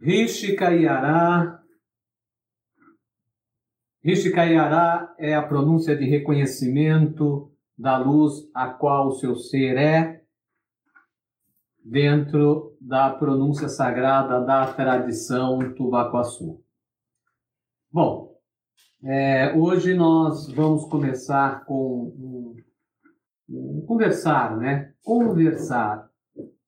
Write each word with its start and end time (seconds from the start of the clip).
Rishikayara. 0.00 1.60
Rishikayara 4.00 5.14
é 5.18 5.34
a 5.34 5.42
pronúncia 5.42 5.96
de 5.96 6.04
reconhecimento 6.04 7.52
da 7.76 7.98
luz 7.98 8.48
a 8.54 8.68
qual 8.68 9.08
o 9.08 9.14
seu 9.14 9.34
ser 9.34 9.76
é, 9.76 10.22
dentro 11.84 12.76
da 12.80 13.10
pronúncia 13.10 13.68
sagrada 13.68 14.40
da 14.40 14.72
tradição 14.72 15.74
Tubacuaçu. 15.74 16.62
Bom, 17.90 18.38
é, 19.02 19.52
hoje 19.56 19.94
nós 19.94 20.48
vamos 20.52 20.84
começar 20.88 21.64
com 21.64 22.04
um, 22.16 22.56
um, 23.48 23.84
conversar, 23.86 24.56
né? 24.56 24.92
Conversar 25.02 26.08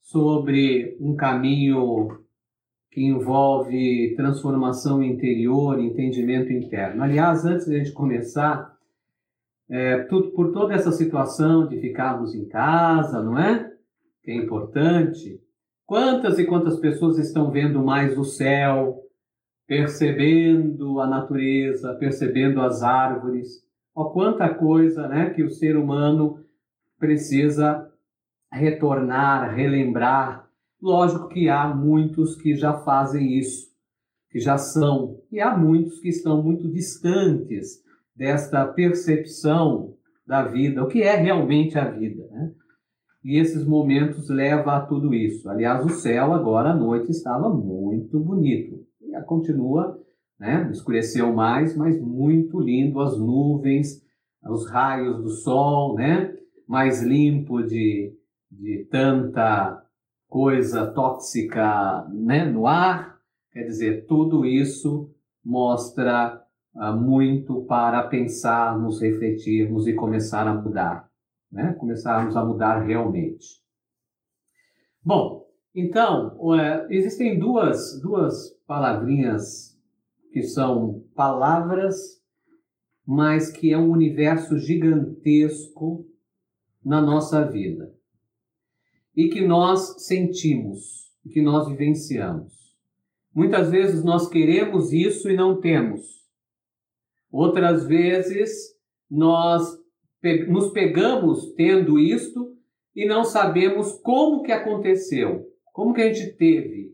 sobre 0.00 0.96
um 1.00 1.14
caminho 1.14 2.20
que 2.91 3.04
envolve 3.04 4.14
transformação 4.16 5.02
interior, 5.02 5.78
entendimento 5.78 6.52
interno. 6.52 7.02
Aliás, 7.02 7.45
antes 7.45 7.66
de 7.66 7.77
a 7.77 7.78
gente 7.78 7.92
começar, 7.92 8.77
é, 9.69 9.98
tudo, 10.05 10.30
por 10.33 10.52
toda 10.52 10.74
essa 10.74 10.91
situação 10.91 11.69
de 11.69 11.80
ficarmos 11.80 12.34
em 12.34 12.47
casa, 12.47 13.23
não 13.23 13.38
é? 13.38 13.73
Que 14.23 14.33
é 14.33 14.34
importante. 14.34 15.41
Quantas 15.87 16.38
e 16.38 16.45
quantas 16.45 16.78
pessoas 16.80 17.19
estão 17.19 17.50
vendo 17.50 17.83
mais 17.83 18.19
o 18.19 18.24
céu, 18.24 19.00
percebendo 19.66 21.00
a 21.00 21.06
natureza, 21.06 21.95
percebendo 21.95 22.61
as 22.61 22.83
árvores? 22.83 23.64
Ó, 23.95 24.11
quanta 24.11 24.48
coisa, 24.48 25.06
né, 25.06 25.30
que 25.30 25.42
o 25.42 25.50
ser 25.50 25.77
humano 25.77 26.45
precisa 26.98 27.88
retornar, 28.52 29.55
relembrar. 29.55 30.49
Lógico 30.83 31.29
que 31.29 31.48
há 31.48 31.75
muitos 31.75 32.37
que 32.37 32.55
já 32.55 32.73
fazem 32.73 33.39
isso, 33.39 33.69
que 34.30 34.39
já 34.39 34.57
são, 34.57 35.19
e 35.31 35.41
há 35.41 35.56
muitos 35.56 36.00
que 36.00 36.09
estão 36.09 36.42
muito 36.42 36.70
distantes 36.70 37.83
desta 38.17 38.67
percepção 38.67 39.95
da 40.27 40.45
vida, 40.45 40.83
o 40.83 40.87
que 40.87 41.03
é 41.03 41.17
realmente 41.17 41.78
a 41.78 41.91
vida. 41.91 42.27
Né? 42.31 42.53
E 43.25 43.39
esses 43.39 43.67
momentos 43.67 44.28
levam 44.31 44.72
a 44.72 44.81
tudo 44.81 45.12
isso. 45.12 45.48
Aliás, 45.50 45.84
o 45.84 45.91
céu 45.91 46.33
agora 46.33 46.70
à 46.70 46.75
noite 46.75 47.11
estava 47.11 47.50
muito 47.50 48.19
bonito. 48.19 48.81
E 49.03 49.20
continua, 49.22 49.98
né? 50.39 50.70
escureceu 50.72 51.33
mais, 51.33 51.77
mas 51.77 52.00
muito 52.00 52.59
lindo. 52.59 53.00
As 53.00 53.19
nuvens, 53.19 54.03
os 54.48 54.70
raios 54.70 55.22
do 55.22 55.31
sol, 55.31 55.97
né? 55.97 56.34
mais 56.67 57.03
limpo 57.03 57.62
de, 57.62 58.15
de 58.50 58.87
tanta 58.91 59.84
coisa 60.31 60.86
tóxica 60.86 62.06
né? 62.09 62.45
no 62.45 62.67
ar. 62.67 63.19
Quer 63.53 63.64
dizer, 63.64 64.06
tudo 64.06 64.47
isso 64.47 65.12
mostra 65.45 66.41
muito 66.97 67.64
para 67.64 68.05
pensarmos, 68.05 69.00
refletirmos 69.00 69.89
e 69.89 69.92
começar 69.92 70.47
a 70.47 70.55
mudar, 70.55 71.11
né? 71.50 71.72
Começarmos 71.72 72.37
a 72.37 72.45
mudar 72.45 72.78
realmente. 72.78 73.61
Bom, 75.03 75.45
então, 75.75 76.39
existem 76.89 77.37
duas, 77.41 78.00
duas 78.00 78.50
palavrinhas 78.69 79.77
que 80.33 80.44
são 80.44 81.03
palavras, 81.17 81.97
mas 83.05 83.50
que 83.50 83.72
é 83.72 83.78
um 83.78 83.91
universo 83.91 84.56
gigantesco 84.56 86.06
na 86.84 87.00
nossa 87.00 87.44
vida 87.50 88.00
e 89.16 89.28
que 89.28 89.41
nós 89.41 90.05
sentimos, 90.06 91.11
que 91.30 91.42
nós 91.42 91.69
vivenciamos. 91.69 92.53
Muitas 93.34 93.70
vezes 93.70 94.05
nós 94.05 94.28
queremos 94.28 94.92
isso 94.92 95.30
e 95.30 95.36
não 95.36 95.61
temos. 95.61 96.20
Outras 97.31 97.86
vezes 97.86 98.75
nós 99.10 99.78
nos 100.48 100.71
pegamos 100.72 101.53
tendo 101.54 101.98
isto 101.98 102.56
e 102.94 103.06
não 103.06 103.25
sabemos 103.25 103.93
como 104.03 104.43
que 104.43 104.53
aconteceu, 104.53 105.47
como 105.72 105.94
que 105.94 106.03
a 106.03 106.12
gente 106.12 106.37
teve 106.37 106.91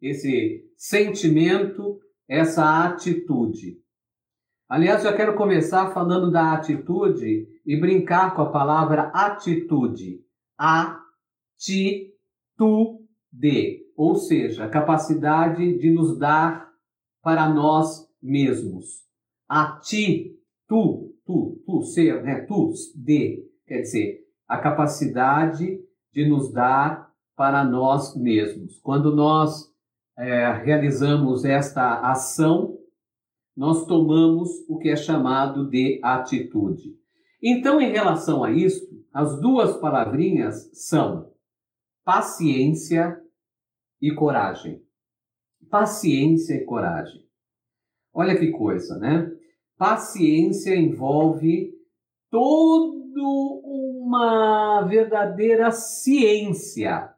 esse 0.00 0.64
sentimento, 0.76 2.00
essa 2.28 2.84
atitude. 2.84 3.78
Aliás, 4.68 5.04
eu 5.04 5.14
quero 5.16 5.34
começar 5.34 5.92
falando 5.92 6.30
da 6.30 6.52
atitude 6.52 7.48
e 7.66 7.76
brincar 7.76 8.34
com 8.34 8.42
a 8.42 8.50
palavra 8.50 9.10
atitude. 9.12 10.20
A, 10.56 10.99
ti, 11.60 12.14
tu, 12.56 13.04
de. 13.30 13.86
Ou 13.96 14.16
seja, 14.16 14.64
a 14.64 14.68
capacidade 14.68 15.78
de 15.78 15.90
nos 15.90 16.18
dar 16.18 16.70
para 17.22 17.48
nós 17.48 18.08
mesmos 18.20 19.08
a 19.46 19.78
ti, 19.80 20.38
tu, 20.68 21.12
tu, 21.26 21.60
tu 21.66 21.82
ser, 21.82 22.22
né? 22.22 22.42
Tu, 22.42 22.72
de, 22.96 23.44
quer 23.66 23.80
dizer, 23.80 24.20
a 24.48 24.58
capacidade 24.58 25.80
de 26.12 26.28
nos 26.28 26.52
dar 26.52 27.10
para 27.36 27.64
nós 27.64 28.16
mesmos. 28.16 28.78
Quando 28.80 29.14
nós 29.14 29.68
é, 30.16 30.52
realizamos 30.52 31.44
esta 31.44 32.00
ação, 32.00 32.78
nós 33.56 33.86
tomamos 33.86 34.50
o 34.68 34.78
que 34.78 34.88
é 34.88 34.96
chamado 34.96 35.68
de 35.68 36.00
atitude. 36.02 36.96
Então, 37.42 37.80
em 37.80 37.90
relação 37.90 38.44
a 38.44 38.52
isso, 38.52 38.86
as 39.12 39.40
duas 39.40 39.76
palavrinhas 39.78 40.70
são 40.72 41.29
paciência 42.04 43.20
e 44.00 44.14
coragem. 44.14 44.82
Paciência 45.68 46.54
e 46.54 46.64
coragem. 46.64 47.26
Olha 48.12 48.38
que 48.38 48.50
coisa, 48.50 48.98
né? 48.98 49.30
Paciência 49.76 50.74
envolve 50.74 51.72
todo 52.30 53.00
uma 53.64 54.82
verdadeira 54.88 55.70
ciência, 55.70 57.14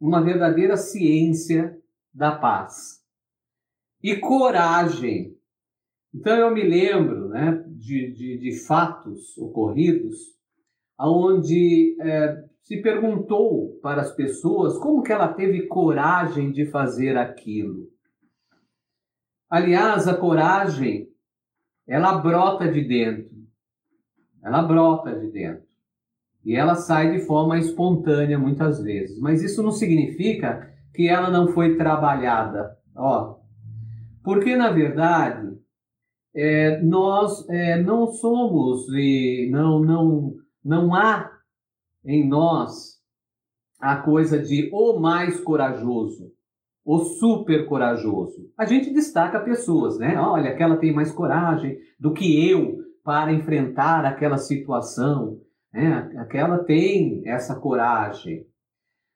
uma 0.00 0.22
verdadeira 0.22 0.76
ciência 0.76 1.80
da 2.12 2.36
paz. 2.36 3.02
E 4.02 4.16
coragem. 4.16 5.36
Então 6.14 6.36
eu 6.36 6.50
me 6.52 6.62
lembro 6.62 7.28
né, 7.28 7.64
de, 7.68 8.12
de, 8.12 8.38
de 8.38 8.58
fatos 8.66 9.36
ocorridos 9.38 10.18
onde 10.98 11.96
é, 12.00 12.44
se 12.62 12.80
perguntou 12.80 13.78
para 13.82 14.02
as 14.02 14.14
pessoas 14.14 14.78
como 14.78 15.02
que 15.02 15.12
ela 15.12 15.28
teve 15.28 15.66
coragem 15.66 16.52
de 16.52 16.66
fazer 16.66 17.16
aquilo. 17.16 17.88
Aliás, 19.50 20.08
a 20.08 20.16
coragem 20.16 21.08
ela 21.86 22.18
brota 22.18 22.70
de 22.70 22.82
dentro. 22.82 23.30
Ela 24.42 24.62
brota 24.62 25.18
de 25.18 25.30
dentro. 25.30 25.64
E 26.44 26.54
ela 26.54 26.74
sai 26.74 27.12
de 27.12 27.26
forma 27.26 27.58
espontânea 27.58 28.38
muitas 28.38 28.82
vezes. 28.82 29.18
Mas 29.20 29.42
isso 29.42 29.62
não 29.62 29.70
significa 29.70 30.72
que 30.94 31.08
ela 31.08 31.30
não 31.30 31.48
foi 31.48 31.76
trabalhada. 31.76 32.76
Ó, 32.96 33.36
porque, 34.22 34.56
na 34.56 34.70
verdade, 34.70 35.56
é, 36.34 36.80
nós 36.82 37.48
é, 37.48 37.80
não 37.82 38.06
somos 38.06 38.88
e 38.88 39.48
não, 39.50 39.80
não, 39.80 40.34
não 40.64 40.94
há 40.94 41.31
em 42.04 42.26
nós 42.28 43.00
a 43.80 43.96
coisa 43.96 44.38
de 44.38 44.70
o 44.72 44.98
mais 44.98 45.40
corajoso 45.40 46.32
o 46.84 46.98
super 46.98 47.66
corajoso. 47.66 48.50
A 48.58 48.64
gente 48.64 48.92
destaca 48.92 49.40
pessoas, 49.40 49.98
né? 49.98 50.18
Olha, 50.18 50.50
aquela 50.50 50.76
tem 50.76 50.92
mais 50.92 51.12
coragem 51.12 51.78
do 51.98 52.12
que 52.12 52.48
eu 52.48 52.78
para 53.04 53.32
enfrentar 53.32 54.04
aquela 54.04 54.36
situação, 54.36 55.40
né? 55.72 56.12
Aquela 56.18 56.58
tem 56.58 57.22
essa 57.24 57.58
coragem. 57.58 58.46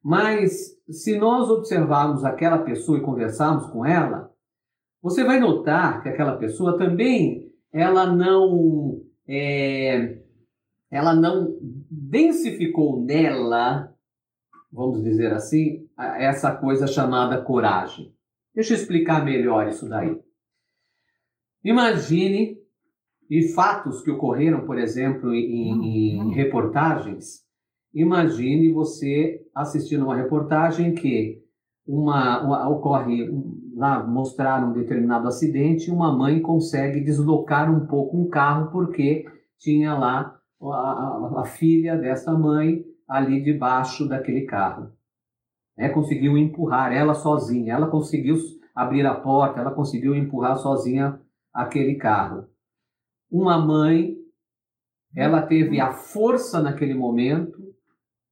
Mas 0.03 0.77
se 0.89 1.19
nós 1.19 1.51
observarmos 1.51 2.25
aquela 2.25 2.59
pessoa 2.59 2.99
e 2.99 3.03
conversarmos 3.03 3.67
com 3.67 3.85
ela, 3.85 4.31
você 5.03 5.25
vai 5.25 5.41
notar 5.41 6.03
que 6.03 6.09
aquela 6.09 6.37
pessoa 6.37 6.79
também 6.79 7.53
ela 7.73 8.07
não 8.07 9.01
é, 9.29 10.19
ela 10.91 11.15
não 11.15 11.57
densificou 11.91 13.01
nela 13.01 13.97
vamos 14.77 15.03
dizer 15.03 15.33
assim, 15.33 15.89
essa 15.99 16.55
coisa 16.55 16.87
chamada 16.87 17.41
coragem. 17.41 18.13
Deixa 18.55 18.75
eu 18.75 18.79
explicar 18.79 19.25
melhor 19.25 19.69
isso 19.69 19.89
daí. 19.89 20.21
Imagine 21.65 22.59
e 23.29 23.49
fatos 23.49 24.03
que 24.03 24.11
ocorreram, 24.11 24.67
por 24.67 24.79
exemplo, 24.79 25.35
em, 25.35 26.19
em 26.19 26.35
reportagens. 26.35 27.45
Imagine 27.93 28.71
você 28.73 29.45
assistindo 29.55 30.05
uma 30.05 30.17
reportagem 30.17 30.95
que 30.95 31.43
uma, 31.87 32.43
uma 32.43 32.69
ocorre 32.69 33.29
lá 33.75 34.07
mostrar 34.07 34.63
um 34.65 34.73
determinado 34.73 35.27
acidente, 35.27 35.91
uma 35.91 36.15
mãe 36.15 36.41
consegue 36.41 37.01
deslocar 37.01 37.75
um 37.75 37.87
pouco 37.87 38.19
um 38.19 38.29
carro 38.29 38.71
porque 38.71 39.25
tinha 39.59 39.95
lá 39.95 40.39
a, 40.73 41.41
a, 41.41 41.45
filha 41.45 41.97
dessa 41.97 42.33
mãe 42.33 42.85
ali 43.09 43.43
debaixo 43.43 44.09
daquele 44.09 44.43
carro. 44.43 44.93
É, 45.77 45.89
conseguiu 45.89 46.37
empurrar 46.39 46.93
ela 46.93 47.15
sozinha, 47.15 47.75
ela 47.75 47.89
conseguiu 47.89 48.37
abrir 48.75 49.07
a 49.07 49.15
porta, 49.15 49.61
ela 49.61 49.71
conseguiu 49.71 50.15
empurrar 50.15 50.57
sozinha 50.57 51.21
aquele 51.53 51.97
carro. 51.97 52.47
Uma 53.31 53.59
mãe, 53.59 54.17
ela 55.15 55.43
teve 55.43 55.81
a 55.81 55.93
força 55.93 56.61
naquele 56.61 56.95
momento, 56.95 57.75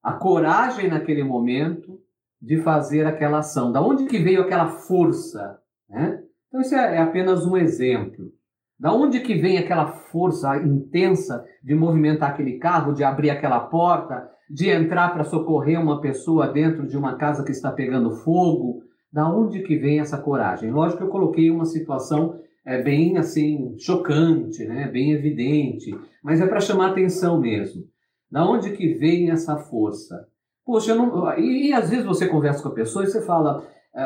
a 0.03 0.13
coragem 0.13 0.89
naquele 0.89 1.25
momento 1.25 2.01
de 2.41 2.61
fazer 2.63 3.07
aquela 3.07 3.39
ação. 3.39 3.73
Da 3.73 3.81
onde 3.81 4.07
que 4.07 4.19
veio 4.19 4.43
aquela 4.43 4.69
força? 4.69 5.61
Né? 5.89 6.23
Então, 6.49 6.61
isso 6.61 6.75
é, 6.75 6.97
é 6.97 6.99
apenas 6.99 7.47
um 7.47 7.57
exemplo. 7.57 8.33
Da 8.79 8.93
onde 8.93 9.21
que 9.21 9.35
vem 9.35 9.59
aquela 9.59 9.87
força 9.87 10.56
intensa 10.59 11.44
de 11.62 11.75
movimentar 11.75 12.31
aquele 12.31 12.59
carro, 12.59 12.93
de 12.93 13.05
abrir 13.05 13.31
aquela 13.31 13.61
porta, 13.61 14.29
de 14.50 14.69
entrar 14.69 15.12
para 15.12 15.25
socorrer 15.25 15.81
uma 15.81 16.00
pessoa 16.00 16.49
dentro 16.49 16.87
de 16.87 16.97
uma 16.97 17.17
casa 17.17 17.44
que 17.44 17.53
está 17.53 17.71
pegando 17.71 18.17
fogo? 18.17 18.82
Da 19.12 19.29
onde 19.29 19.62
que 19.62 19.76
vem 19.76 20.00
essa 20.00 20.19
coragem? 20.19 20.71
Lógico 20.71 20.99
que 20.99 21.05
eu 21.05 21.11
coloquei 21.11 21.50
uma 21.50 21.65
situação 21.65 22.41
é, 22.65 22.82
bem 22.82 23.17
assim 23.17 23.76
chocante, 23.79 24.65
né? 24.65 24.88
Bem 24.88 25.12
evidente, 25.12 25.94
mas 26.23 26.41
é 26.41 26.47
para 26.47 26.61
chamar 26.61 26.91
atenção 26.91 27.41
mesmo. 27.41 27.85
Da 28.31 28.44
onde 28.44 28.73
que 28.73 28.94
vem 28.94 29.31
essa 29.31 29.56
força? 29.56 30.26
Poxa, 30.65 30.94
não... 30.94 31.38
e, 31.38 31.69
e, 31.69 31.73
às 31.73 31.91
vezes 31.91 32.05
você 32.05 32.26
conversa 32.26 32.62
com 32.62 32.71
a 32.71 32.75
pessoa 32.75 33.05
e 33.05 33.09
você 33.09 33.23
fala, 33.23 33.65
é, 33.94 34.05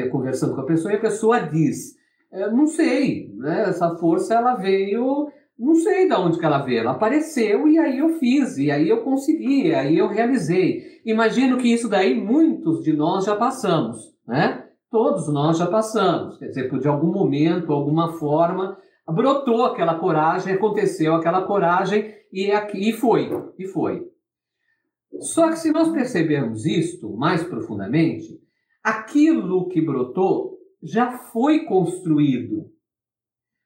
é 0.00 0.08
conversando 0.08 0.54
com 0.54 0.62
a 0.62 0.66
pessoa 0.66 0.92
e 0.92 0.96
a 0.96 1.00
pessoa 1.00 1.40
diz, 1.40 1.94
é, 2.32 2.48
não 2.50 2.66
sei, 2.66 3.32
né? 3.36 3.68
essa 3.68 3.96
força 3.96 4.34
ela 4.34 4.54
veio, 4.54 5.30
não 5.58 5.74
sei 5.74 6.06
de 6.06 6.14
onde 6.14 6.38
que 6.38 6.44
ela 6.44 6.58
veio, 6.58 6.80
ela 6.80 6.92
apareceu 6.92 7.66
e 7.66 7.78
aí 7.78 7.98
eu 7.98 8.10
fiz, 8.18 8.56
e 8.56 8.70
aí 8.70 8.88
eu 8.88 9.02
consegui, 9.02 9.66
e 9.66 9.74
aí 9.74 9.98
eu 9.98 10.06
realizei. 10.06 11.00
Imagino 11.04 11.56
que 11.56 11.72
isso 11.72 11.88
daí 11.88 12.14
muitos 12.14 12.82
de 12.82 12.92
nós 12.92 13.24
já 13.24 13.34
passamos, 13.34 14.14
né? 14.26 14.64
Todos 14.90 15.32
nós 15.32 15.58
já 15.58 15.66
passamos, 15.66 16.38
quer 16.38 16.46
dizer, 16.46 16.70
de 16.78 16.88
algum 16.88 17.12
momento, 17.12 17.72
alguma 17.72 18.12
forma, 18.12 18.76
brotou 19.06 19.64
aquela 19.64 19.98
coragem, 19.98 20.54
aconteceu 20.54 21.14
aquela 21.14 21.42
coragem 21.42 22.12
e 22.32 22.50
aqui 22.52 22.90
e 22.90 22.92
foi, 22.92 23.28
e 23.58 23.66
foi. 23.66 24.08
Só 25.20 25.48
que 25.48 25.56
se 25.56 25.72
nós 25.72 25.88
percebermos 25.90 26.64
isto 26.64 27.10
mais 27.16 27.42
profundamente, 27.42 28.40
aquilo 28.82 29.68
que 29.68 29.80
brotou 29.80 30.59
já 30.82 31.18
foi 31.18 31.64
construído, 31.64 32.70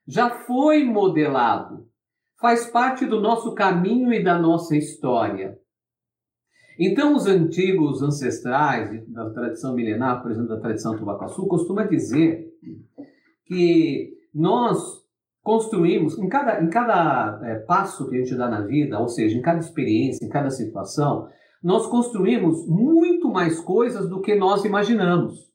já 0.07 0.31
foi 0.31 0.85
modelado, 0.85 1.89
faz 2.41 2.67
parte 2.67 3.07
do 3.07 3.21
nosso 3.21 3.55
caminho 3.55 4.13
e 4.13 4.23
da 4.23 4.39
nossa 4.39 4.77
história. 4.77 5.59
Então, 6.79 7.15
os 7.15 7.27
antigos 7.27 8.03
ancestrais 8.03 8.91
da 9.09 9.31
tradição 9.31 9.75
milenar, 9.75 10.21
por 10.23 10.31
exemplo, 10.31 10.49
da 10.49 10.61
tradição 10.61 10.97
Tubacaçu, 10.97 11.47
costumam 11.47 11.87
dizer 11.87 12.53
que 13.47 14.13
nós 14.35 15.05
construímos, 15.41 16.19
em 16.19 16.29
cada, 16.29 16.61
em 16.61 16.69
cada 16.69 17.41
é, 17.45 17.57
passo 17.61 18.09
que 18.09 18.17
a 18.17 18.19
gente 18.19 18.35
dá 18.35 18.49
na 18.49 18.63
vida, 18.63 18.99
ou 18.99 19.09
seja, 19.09 19.37
em 19.37 19.43
cada 19.43 19.61
experiência, 19.61 20.25
em 20.25 20.29
cada 20.29 20.51
situação, 20.51 21.29
nós 21.63 21.87
construímos 21.87 22.67
muito 22.67 23.31
mais 23.31 23.61
coisas 23.61 24.09
do 24.09 24.21
que 24.21 24.35
nós 24.35 24.65
imaginamos. 24.65 25.54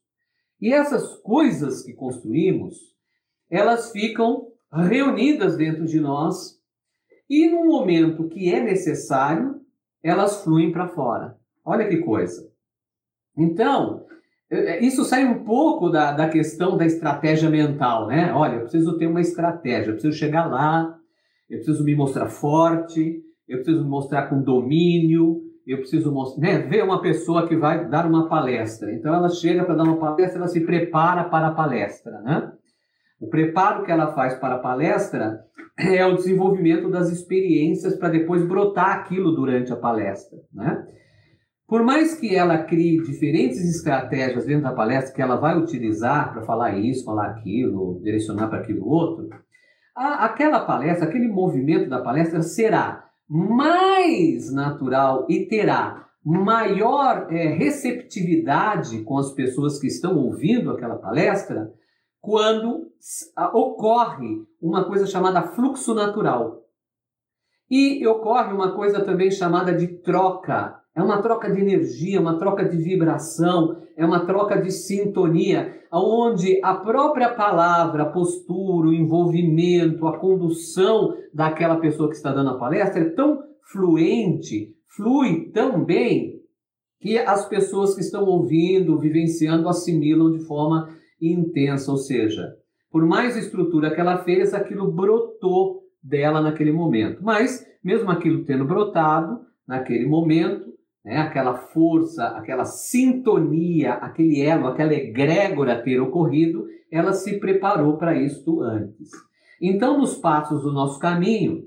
E 0.60 0.72
essas 0.72 1.16
coisas 1.18 1.82
que 1.82 1.92
construímos, 1.92 2.76
elas 3.48 3.90
ficam 3.90 4.48
reunidas 4.72 5.56
dentro 5.56 5.86
de 5.86 6.00
nós 6.00 6.60
e 7.28 7.48
no 7.48 7.64
momento 7.64 8.28
que 8.28 8.52
é 8.52 8.62
necessário, 8.62 9.60
elas 10.02 10.42
fluem 10.42 10.72
para 10.72 10.88
fora. 10.88 11.36
Olha 11.64 11.88
que 11.88 11.98
coisa. 11.98 12.50
Então, 13.36 14.04
é, 14.50 14.56
é, 14.56 14.84
isso 14.84 15.04
sai 15.04 15.24
um 15.24 15.44
pouco 15.44 15.88
da, 15.88 16.12
da 16.12 16.28
questão 16.28 16.76
da 16.76 16.84
estratégia 16.84 17.48
mental, 17.48 18.08
né? 18.08 18.32
Olha, 18.32 18.56
eu 18.56 18.60
preciso 18.62 18.98
ter 18.98 19.06
uma 19.06 19.20
estratégia, 19.20 19.90
eu 19.90 19.94
preciso 19.94 20.18
chegar 20.18 20.46
lá, 20.46 20.98
eu 21.48 21.58
preciso 21.58 21.84
me 21.84 21.94
mostrar 21.94 22.28
forte, 22.28 23.22
eu 23.48 23.58
preciso 23.58 23.84
me 23.84 23.90
mostrar 23.90 24.28
com 24.28 24.42
domínio, 24.42 25.40
eu 25.72 25.78
preciso 25.78 26.12
mostrar, 26.12 26.40
né? 26.42 26.58
Ver 26.58 26.82
uma 26.82 27.00
pessoa 27.00 27.46
que 27.46 27.56
vai 27.56 27.88
dar 27.88 28.06
uma 28.06 28.28
palestra. 28.28 28.92
Então 28.92 29.14
ela 29.14 29.28
chega 29.28 29.64
para 29.64 29.74
dar 29.74 29.84
uma 29.84 29.98
palestra, 29.98 30.38
ela 30.38 30.48
se 30.48 30.60
prepara 30.60 31.24
para 31.24 31.48
a 31.48 31.54
palestra, 31.54 32.20
né? 32.22 32.52
O 33.20 33.28
preparo 33.28 33.84
que 33.84 33.92
ela 33.92 34.14
faz 34.14 34.34
para 34.34 34.54
a 34.54 34.58
palestra 34.58 35.40
é 35.78 36.04
o 36.06 36.14
desenvolvimento 36.14 36.90
das 36.90 37.10
experiências 37.10 37.96
para 37.96 38.08
depois 38.08 38.46
brotar 38.46 38.96
aquilo 38.96 39.32
durante 39.32 39.72
a 39.72 39.76
palestra, 39.76 40.38
né? 40.52 40.86
Por 41.68 41.84
mais 41.84 42.16
que 42.16 42.34
ela 42.34 42.64
crie 42.64 43.00
diferentes 43.02 43.60
estratégias 43.60 44.44
dentro 44.44 44.64
da 44.64 44.72
palestra 44.72 45.14
que 45.14 45.22
ela 45.22 45.36
vai 45.36 45.56
utilizar 45.56 46.32
para 46.32 46.42
falar 46.42 46.76
isso, 46.76 47.04
falar 47.04 47.26
aquilo, 47.26 48.00
direcionar 48.02 48.48
para 48.48 48.58
aquilo 48.58 48.88
outro, 48.88 49.28
a, 49.94 50.24
aquela 50.24 50.64
palestra, 50.64 51.06
aquele 51.06 51.28
movimento 51.28 51.88
da 51.88 52.00
palestra 52.00 52.42
será 52.42 53.09
mais 53.30 54.52
natural 54.52 55.24
e 55.28 55.46
terá 55.46 56.08
maior 56.24 57.28
é, 57.30 57.46
receptividade 57.46 59.04
com 59.04 59.16
as 59.16 59.32
pessoas 59.32 59.78
que 59.78 59.86
estão 59.86 60.18
ouvindo 60.18 60.72
aquela 60.72 60.96
palestra 60.96 61.72
quando 62.20 62.90
ocorre 63.54 64.44
uma 64.60 64.84
coisa 64.84 65.06
chamada 65.06 65.42
fluxo 65.42 65.94
natural. 65.94 66.60
E 67.70 68.04
ocorre 68.04 68.52
uma 68.52 68.74
coisa 68.74 69.04
também 69.04 69.30
chamada 69.30 69.72
de 69.72 69.86
troca. 69.86 70.79
É 70.94 71.02
uma 71.02 71.22
troca 71.22 71.50
de 71.50 71.60
energia, 71.60 72.20
uma 72.20 72.38
troca 72.38 72.64
de 72.68 72.76
vibração, 72.76 73.80
é 73.96 74.04
uma 74.04 74.26
troca 74.26 74.60
de 74.60 74.70
sintonia, 74.70 75.72
onde 75.92 76.60
a 76.64 76.74
própria 76.74 77.28
palavra, 77.28 78.02
a 78.02 78.10
postura, 78.10 78.88
o 78.88 78.94
envolvimento, 78.94 80.06
a 80.06 80.18
condução 80.18 81.14
daquela 81.32 81.76
pessoa 81.76 82.08
que 82.08 82.16
está 82.16 82.32
dando 82.32 82.50
a 82.50 82.58
palestra 82.58 83.02
é 83.02 83.10
tão 83.10 83.42
fluente, 83.72 84.74
flui 84.96 85.50
tão 85.52 85.84
bem, 85.84 86.40
que 87.00 87.18
as 87.18 87.48
pessoas 87.48 87.94
que 87.94 88.02
estão 88.02 88.24
ouvindo, 88.24 88.98
vivenciando, 88.98 89.68
assimilam 89.68 90.30
de 90.30 90.44
forma 90.44 90.88
intensa, 91.20 91.90
ou 91.90 91.96
seja, 91.96 92.46
por 92.90 93.06
mais 93.06 93.36
estrutura 93.36 93.94
que 93.94 94.00
ela 94.00 94.18
fez, 94.18 94.52
aquilo 94.52 94.92
brotou 94.92 95.82
dela 96.02 96.40
naquele 96.40 96.72
momento. 96.72 97.22
Mas, 97.22 97.64
mesmo 97.82 98.10
aquilo 98.10 98.44
tendo 98.44 98.66
brotado 98.66 99.40
naquele 99.66 100.06
momento, 100.06 100.70
né, 101.04 101.18
aquela 101.18 101.54
força, 101.54 102.26
aquela 102.28 102.64
sintonia, 102.64 103.94
aquele 103.94 104.40
elo, 104.40 104.66
aquela 104.66 104.92
egrégora 104.92 105.82
ter 105.82 106.00
ocorrido, 106.00 106.66
ela 106.90 107.12
se 107.12 107.38
preparou 107.38 107.96
para 107.96 108.16
isto 108.16 108.62
antes. 108.62 109.10
Então, 109.60 109.98
nos 109.98 110.14
passos 110.14 110.62
do 110.62 110.72
nosso 110.72 110.98
caminho, 110.98 111.64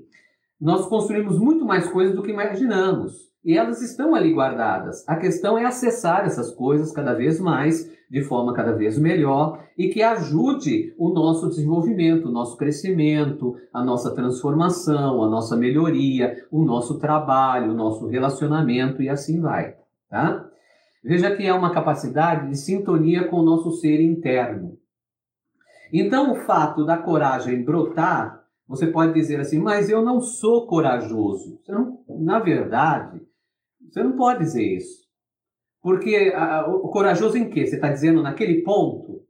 nós 0.60 0.86
construímos 0.86 1.38
muito 1.38 1.64
mais 1.64 1.88
coisas 1.88 2.14
do 2.14 2.22
que 2.22 2.30
imaginamos. 2.30 3.32
E 3.44 3.56
elas 3.56 3.82
estão 3.82 4.14
ali 4.14 4.32
guardadas. 4.32 5.06
A 5.06 5.16
questão 5.16 5.58
é 5.58 5.64
acessar 5.64 6.24
essas 6.24 6.50
coisas 6.50 6.92
cada 6.92 7.12
vez 7.12 7.38
mais, 7.38 7.92
de 8.10 8.22
forma 8.22 8.52
cada 8.52 8.72
vez 8.72 8.98
melhor 8.98 9.64
e 9.76 9.88
que 9.88 10.02
ajude 10.02 10.94
o 10.98 11.08
nosso 11.10 11.48
desenvolvimento, 11.48 12.28
o 12.28 12.32
nosso 12.32 12.56
crescimento, 12.56 13.56
a 13.72 13.84
nossa 13.84 14.14
transformação, 14.14 15.22
a 15.22 15.28
nossa 15.28 15.56
melhoria, 15.56 16.46
o 16.50 16.64
nosso 16.64 16.98
trabalho, 16.98 17.72
o 17.72 17.74
nosso 17.74 18.06
relacionamento 18.06 19.02
e 19.02 19.08
assim 19.08 19.40
vai, 19.40 19.76
tá? 20.08 20.48
Veja 21.02 21.34
que 21.36 21.46
é 21.46 21.52
uma 21.52 21.74
capacidade 21.74 22.48
de 22.48 22.56
sintonia 22.56 23.28
com 23.28 23.36
o 23.36 23.44
nosso 23.44 23.72
ser 23.72 24.00
interno. 24.00 24.78
Então, 25.92 26.32
o 26.32 26.36
fato 26.46 26.84
da 26.84 26.96
coragem 26.96 27.62
brotar, 27.62 28.42
você 28.66 28.86
pode 28.86 29.12
dizer 29.12 29.38
assim, 29.38 29.60
mas 29.60 29.90
eu 29.90 30.02
não 30.02 30.20
sou 30.20 30.66
corajoso. 30.66 31.60
Não, 31.68 32.00
na 32.08 32.38
verdade, 32.38 33.20
você 33.86 34.02
não 34.02 34.12
pode 34.12 34.40
dizer 34.40 34.76
isso. 34.76 35.03
Porque 35.84 36.32
a, 36.34 36.66
o 36.66 36.88
corajoso 36.88 37.36
em 37.36 37.50
quê? 37.50 37.66
Você 37.66 37.74
está 37.74 37.90
dizendo 37.90 38.22
naquele 38.22 38.62
ponto? 38.62 39.22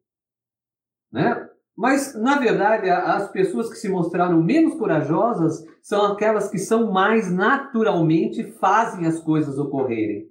Né? 1.12 1.48
Mas, 1.76 2.14
na 2.14 2.38
verdade, 2.38 2.88
as 2.88 3.28
pessoas 3.32 3.68
que 3.68 3.74
se 3.74 3.88
mostraram 3.88 4.40
menos 4.40 4.78
corajosas 4.78 5.66
são 5.82 6.12
aquelas 6.12 6.48
que 6.48 6.58
são 6.58 6.92
mais 6.92 7.28
naturalmente 7.28 8.44
fazem 8.44 9.04
as 9.04 9.18
coisas 9.18 9.58
ocorrerem. 9.58 10.28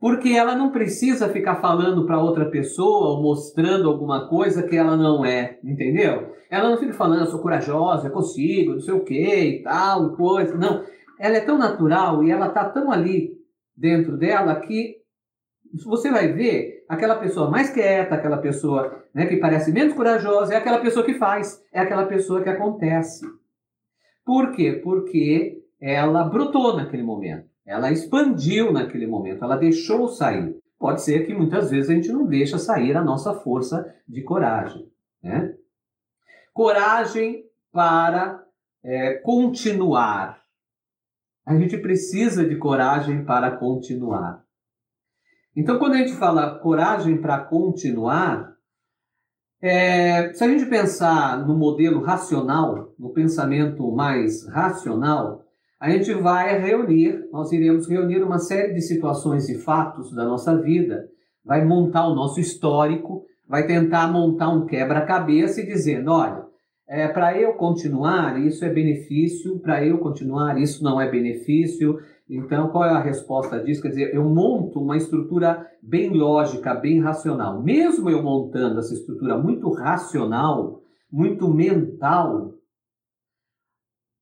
Porque 0.00 0.30
ela 0.30 0.54
não 0.54 0.72
precisa 0.72 1.28
ficar 1.28 1.56
falando 1.56 2.06
para 2.06 2.22
outra 2.22 2.48
pessoa 2.48 3.10
ou 3.10 3.22
mostrando 3.22 3.90
alguma 3.90 4.26
coisa 4.26 4.62
que 4.62 4.74
ela 4.74 4.96
não 4.96 5.22
é, 5.22 5.60
entendeu? 5.62 6.34
Ela 6.50 6.70
não 6.70 6.78
fica 6.78 6.94
falando, 6.94 7.20
eu 7.20 7.26
sou 7.26 7.42
corajosa, 7.42 8.08
eu 8.08 8.12
consigo, 8.12 8.72
não 8.72 8.80
sei 8.80 8.94
o 8.94 9.04
que 9.04 9.58
e 9.58 9.62
tal, 9.62 10.16
coisa. 10.16 10.56
Não, 10.56 10.82
ela 11.18 11.36
é 11.36 11.40
tão 11.40 11.58
natural 11.58 12.24
e 12.24 12.30
ela 12.30 12.48
está 12.48 12.64
tão 12.70 12.90
ali 12.90 13.35
dentro 13.76 14.16
dela 14.16 14.60
que 14.60 14.96
você 15.84 16.10
vai 16.10 16.32
ver 16.32 16.84
aquela 16.88 17.16
pessoa 17.16 17.50
mais 17.50 17.70
quieta, 17.70 18.14
aquela 18.14 18.38
pessoa 18.38 19.04
né, 19.14 19.26
que 19.26 19.36
parece 19.36 19.72
menos 19.72 19.94
corajosa, 19.94 20.54
é 20.54 20.56
aquela 20.56 20.78
pessoa 20.78 21.04
que 21.04 21.14
faz, 21.14 21.62
é 21.72 21.80
aquela 21.80 22.06
pessoa 22.06 22.42
que 22.42 22.48
acontece. 22.48 23.26
Por 24.24 24.52
quê? 24.52 24.80
Porque 24.82 25.62
ela 25.80 26.24
brotou 26.24 26.76
naquele 26.76 27.02
momento, 27.02 27.48
ela 27.64 27.90
expandiu 27.90 28.72
naquele 28.72 29.06
momento, 29.06 29.44
ela 29.44 29.56
deixou 29.56 30.08
sair. 30.08 30.56
pode 30.78 31.02
ser 31.02 31.26
que 31.26 31.34
muitas 31.34 31.70
vezes 31.70 31.90
a 31.90 31.94
gente 31.94 32.12
não 32.12 32.26
deixa 32.26 32.58
sair 32.58 32.96
a 32.96 33.04
nossa 33.04 33.34
força 33.34 33.94
de 34.08 34.22
coragem. 34.22 34.86
Né? 35.22 35.54
Coragem 36.52 37.44
para 37.72 38.42
é, 38.82 39.14
continuar. 39.14 40.45
A 41.46 41.56
gente 41.56 41.78
precisa 41.78 42.44
de 42.44 42.56
coragem 42.56 43.24
para 43.24 43.52
continuar. 43.52 44.44
Então, 45.54 45.78
quando 45.78 45.94
a 45.94 45.98
gente 45.98 46.12
fala 46.12 46.58
coragem 46.58 47.20
para 47.20 47.38
continuar, 47.38 48.52
é, 49.62 50.32
se 50.34 50.44
a 50.44 50.48
gente 50.48 50.66
pensar 50.66 51.46
no 51.46 51.56
modelo 51.56 52.02
racional, 52.02 52.92
no 52.98 53.10
pensamento 53.10 53.90
mais 53.92 54.46
racional, 54.48 55.44
a 55.78 55.90
gente 55.90 56.12
vai 56.14 56.58
reunir, 56.58 57.28
nós 57.30 57.52
iremos 57.52 57.88
reunir 57.88 58.22
uma 58.22 58.38
série 58.38 58.72
de 58.72 58.82
situações 58.82 59.48
e 59.48 59.58
fatos 59.58 60.12
da 60.14 60.24
nossa 60.24 60.60
vida, 60.60 61.08
vai 61.44 61.64
montar 61.64 62.06
o 62.08 62.14
nosso 62.14 62.40
histórico, 62.40 63.24
vai 63.48 63.66
tentar 63.66 64.08
montar 64.08 64.48
um 64.48 64.66
quebra-cabeça 64.66 65.60
e 65.60 65.66
dizendo: 65.66 66.10
olha, 66.10 66.45
é, 66.88 67.08
para 67.08 67.36
eu 67.36 67.54
continuar, 67.54 68.40
isso 68.40 68.64
é 68.64 68.72
benefício, 68.72 69.58
para 69.58 69.84
eu 69.84 69.98
continuar, 69.98 70.56
isso 70.58 70.84
não 70.84 71.00
é 71.00 71.10
benefício. 71.10 71.98
Então, 72.28 72.68
qual 72.68 72.84
é 72.84 72.90
a 72.90 73.02
resposta 73.02 73.58
disso? 73.62 73.82
Quer 73.82 73.88
dizer, 73.88 74.14
eu 74.14 74.24
monto 74.24 74.80
uma 74.80 74.96
estrutura 74.96 75.68
bem 75.82 76.10
lógica, 76.10 76.74
bem 76.74 77.00
racional. 77.00 77.60
Mesmo 77.60 78.08
eu 78.08 78.22
montando 78.22 78.78
essa 78.78 78.94
estrutura 78.94 79.36
muito 79.36 79.70
racional, 79.72 80.80
muito 81.10 81.48
mental, 81.52 82.54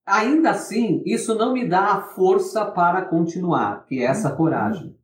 ainda 0.06 0.50
assim, 0.50 1.02
isso 1.04 1.35
não 1.35 1.52
me 1.52 1.66
dá 1.66 1.94
a 1.94 2.00
força 2.00 2.64
para 2.64 3.02
continuar, 3.02 3.85
que 3.87 4.00
é 4.00 4.04
essa 4.04 4.35
coragem. 4.35 4.97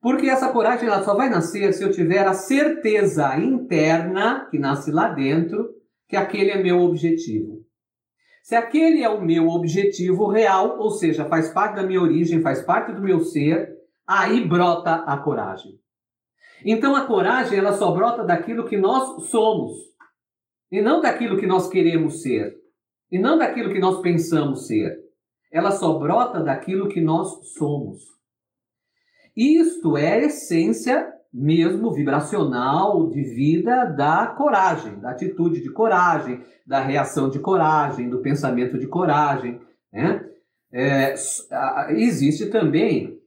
Porque 0.00 0.28
essa 0.28 0.52
coragem 0.52 0.86
ela 0.86 1.02
só 1.02 1.14
vai 1.14 1.30
nascer 1.30 1.72
se 1.72 1.82
eu 1.82 1.90
tiver 1.90 2.26
a 2.26 2.34
certeza 2.34 3.38
interna, 3.38 4.46
que 4.50 4.58
nasce 4.58 4.90
lá 4.90 5.08
dentro, 5.08 5.70
que 6.08 6.16
aquele 6.16 6.50
é 6.50 6.62
meu 6.62 6.80
objetivo. 6.80 7.64
Se 8.42 8.54
aquele 8.54 9.02
é 9.02 9.08
o 9.08 9.22
meu 9.22 9.48
objetivo 9.48 10.28
real, 10.28 10.78
ou 10.78 10.90
seja, 10.90 11.24
faz 11.24 11.52
parte 11.52 11.76
da 11.76 11.82
minha 11.82 12.02
origem, 12.02 12.42
faz 12.42 12.62
parte 12.62 12.92
do 12.92 13.00
meu 13.00 13.20
ser, 13.20 13.74
aí 14.06 14.46
brota 14.46 14.96
a 14.96 15.16
coragem. 15.16 15.80
Então 16.64 16.94
a 16.94 17.06
coragem 17.06 17.58
ela 17.58 17.72
só 17.72 17.90
brota 17.92 18.22
daquilo 18.22 18.66
que 18.66 18.76
nós 18.76 19.28
somos 19.30 19.72
e 20.70 20.82
não 20.82 21.00
daquilo 21.00 21.38
que 21.38 21.46
nós 21.46 21.68
queremos 21.68 22.20
ser 22.20 22.54
e 23.10 23.18
não 23.18 23.38
daquilo 23.38 23.72
que 23.72 23.78
nós 23.78 24.00
pensamos 24.02 24.66
ser. 24.66 24.94
Ela 25.50 25.70
só 25.70 25.98
brota 25.98 26.40
daquilo 26.42 26.88
que 26.88 27.00
nós 27.00 27.54
somos. 27.54 28.02
Isto 29.36 29.96
é 29.96 30.14
a 30.14 30.24
essência 30.26 31.13
mesmo 31.34 31.90
vibracional 31.90 33.08
de 33.08 33.20
vida 33.22 33.86
da 33.86 34.28
coragem, 34.28 35.00
da 35.00 35.10
atitude 35.10 35.60
de 35.60 35.68
coragem, 35.68 36.40
da 36.64 36.78
reação 36.78 37.28
de 37.28 37.40
coragem, 37.40 38.08
do 38.08 38.20
pensamento 38.20 38.78
de 38.78 38.86
coragem. 38.86 39.60
Né? 39.92 40.24
É, 40.72 41.14
existe 41.90 42.46
também 42.46 43.18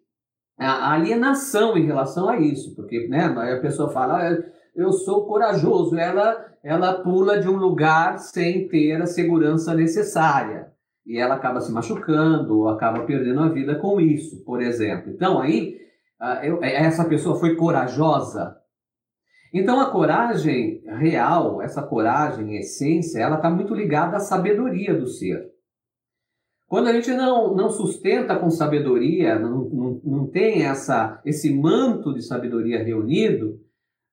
a 0.57 0.93
alienação 0.93 1.77
em 1.77 1.85
relação 1.85 2.29
a 2.29 2.39
isso, 2.39 2.73
porque 2.75 3.09
né, 3.09 3.25
a 3.25 3.59
pessoa 3.59 3.89
fala, 3.89 4.21
ah, 4.21 4.37
eu 4.73 4.93
sou 4.93 5.25
corajoso, 5.25 5.97
ela, 5.97 6.45
ela 6.63 7.01
pula 7.03 7.39
de 7.39 7.49
um 7.49 7.57
lugar 7.57 8.19
sem 8.19 8.69
ter 8.69 9.01
a 9.01 9.05
segurança 9.05 9.73
necessária. 9.73 10.71
E 11.05 11.17
ela 11.17 11.35
acaba 11.35 11.59
se 11.59 11.71
machucando, 11.71 12.59
ou 12.59 12.69
acaba 12.69 13.03
perdendo 13.03 13.41
a 13.41 13.49
vida 13.49 13.75
com 13.75 13.99
isso, 13.99 14.43
por 14.43 14.61
exemplo. 14.61 15.11
Então, 15.11 15.39
aí 15.39 15.86
eu, 16.43 16.63
é, 16.63 16.85
essa 16.85 17.05
pessoa 17.05 17.39
foi 17.39 17.55
corajosa. 17.55 18.57
Então 19.53 19.79
a 19.79 19.89
coragem 19.91 20.83
real, 20.85 21.61
essa 21.61 21.81
coragem, 21.81 22.57
essência, 22.57 23.19
ela 23.19 23.37
está 23.37 23.49
muito 23.49 23.73
ligada 23.73 24.17
à 24.17 24.19
sabedoria 24.19 24.93
do 24.93 25.07
ser. 25.07 25.51
Quando 26.67 26.87
a 26.87 26.93
gente 26.93 27.11
não, 27.13 27.55
não 27.55 27.69
sustenta 27.69 28.37
com 28.37 28.49
sabedoria, 28.49 29.39
não, 29.39 29.69
não, 29.69 30.01
não 30.03 30.27
tem 30.27 30.65
essa, 30.65 31.21
esse 31.23 31.53
manto 31.53 32.13
de 32.13 32.21
sabedoria 32.21 32.83
reunido, 32.83 33.59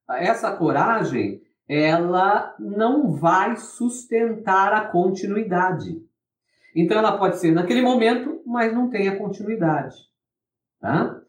essa 0.08 0.56
coragem 0.56 1.42
ela 1.68 2.54
não 2.58 3.12
vai 3.12 3.56
sustentar 3.56 4.72
a 4.72 4.88
continuidade. 4.88 6.00
Então 6.76 6.98
ela 6.98 7.16
pode 7.16 7.38
ser 7.38 7.52
naquele 7.52 7.80
momento, 7.80 8.42
mas 8.46 8.72
não 8.72 8.90
tem 8.90 9.08
a 9.08 9.18
continuidade. 9.18 9.96
Tá? 10.80 11.23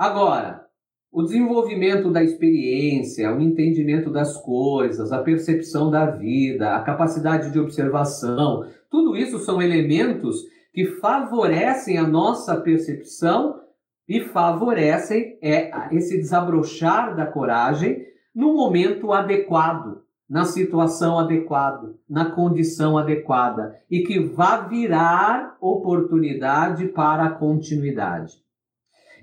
Agora, 0.00 0.64
o 1.12 1.22
desenvolvimento 1.22 2.10
da 2.10 2.24
experiência, 2.24 3.30
o 3.36 3.38
entendimento 3.38 4.10
das 4.10 4.34
coisas, 4.34 5.12
a 5.12 5.22
percepção 5.22 5.90
da 5.90 6.06
vida, 6.06 6.74
a 6.74 6.80
capacidade 6.80 7.52
de 7.52 7.60
observação, 7.60 8.64
tudo 8.90 9.14
isso 9.14 9.38
são 9.40 9.60
elementos 9.60 10.38
que 10.72 10.86
favorecem 10.86 11.98
a 11.98 12.06
nossa 12.06 12.56
percepção 12.56 13.60
e 14.08 14.22
favorecem 14.22 15.38
é, 15.42 15.70
esse 15.94 16.16
desabrochar 16.16 17.14
da 17.14 17.26
coragem 17.26 18.02
no 18.34 18.54
momento 18.54 19.12
adequado, 19.12 20.00
na 20.26 20.46
situação 20.46 21.18
adequada, 21.18 21.94
na 22.08 22.30
condição 22.30 22.96
adequada 22.96 23.76
e 23.90 24.02
que 24.02 24.18
vá 24.18 24.62
virar 24.62 25.58
oportunidade 25.60 26.88
para 26.88 27.24
a 27.24 27.30
continuidade. 27.32 28.40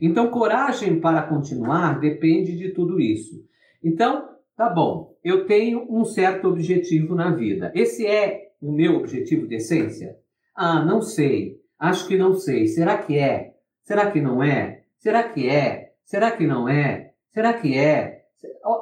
Então, 0.02 0.30
coragem 0.30 1.00
para 1.00 1.24
continuar 1.24 2.00
depende 2.00 2.56
de 2.56 2.70
tudo 2.70 3.00
isso. 3.00 3.44
Então, 3.84 4.30
tá 4.56 4.70
bom, 4.70 5.16
eu 5.24 5.46
tenho 5.46 5.86
um 5.90 6.06
certo 6.06 6.48
objetivo 6.48 7.16
na 7.16 7.32
vida. 7.32 7.72
Esse 7.76 8.06
é 8.06 8.52
o 8.62 8.72
meu 8.72 8.96
objetivo 8.96 9.48
de 9.48 9.56
essência? 9.56 10.18
Ah, 10.56 10.84
não 10.84 11.02
sei. 11.02 11.58
Acho 11.80 12.08
que 12.08 12.18
não 12.18 12.34
sei. 12.34 12.68
Será 12.68 12.98
que 12.98 13.18
é? 13.18 13.54
Será 13.84 14.10
que 14.12 14.20
não 14.20 14.44
é? 14.44 14.84
Será 14.98 15.24
que 15.24 15.48
é? 15.48 15.94
Será 16.04 16.32
que 16.32 16.48
não 16.48 16.68
é? 16.68 17.12
Será 17.32 17.54
que 17.54 17.78
é? 17.78 18.24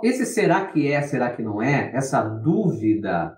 Esse 0.04 0.26
será 0.26 0.66
que 0.66 0.92
é, 0.92 1.02
será 1.02 1.30
que 1.30 1.42
não 1.42 1.62
é? 1.62 1.92
Essa 1.94 2.22
dúvida, 2.22 3.38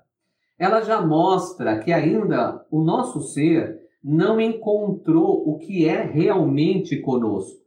ela 0.57 0.81
já 0.81 1.01
mostra 1.01 1.79
que 1.79 1.91
ainda 1.91 2.65
o 2.71 2.83
nosso 2.83 3.21
ser 3.21 3.79
não 4.03 4.39
encontrou 4.39 5.47
o 5.47 5.57
que 5.57 5.87
é 5.87 6.01
realmente 6.01 6.97
conosco. 7.01 7.66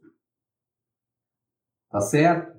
Tá 1.91 1.99
certo? 1.99 2.57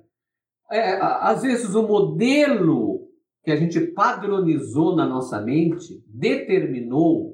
É, 0.71 0.93
às 1.01 1.41
vezes 1.41 1.73
o 1.73 1.83
modelo 1.83 3.07
que 3.43 3.51
a 3.51 3.55
gente 3.55 3.79
padronizou 3.79 4.95
na 4.95 5.05
nossa 5.05 5.41
mente 5.41 6.03
determinou 6.07 7.33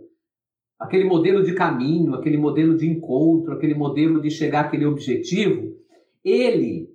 aquele 0.80 1.04
modelo 1.04 1.44
de 1.44 1.54
caminho, 1.54 2.16
aquele 2.16 2.38
modelo 2.38 2.78
de 2.78 2.90
encontro, 2.90 3.54
aquele 3.54 3.76
modelo 3.76 4.22
de 4.22 4.32
chegar 4.32 4.66
àquele 4.66 4.86
objetivo, 4.86 5.76
ele 6.24 6.90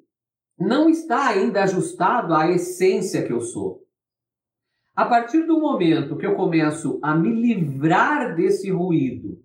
não 0.58 0.88
está 0.88 1.28
ainda 1.28 1.62
ajustado 1.62 2.34
à 2.34 2.50
essência 2.50 3.24
que 3.24 3.32
eu 3.32 3.40
sou. 3.40 3.84
A 4.96 5.04
partir 5.04 5.46
do 5.46 5.60
momento 5.60 6.16
que 6.16 6.24
eu 6.24 6.34
começo 6.34 6.98
a 7.02 7.14
me 7.14 7.28
livrar 7.30 8.34
desse 8.34 8.70
ruído 8.70 9.42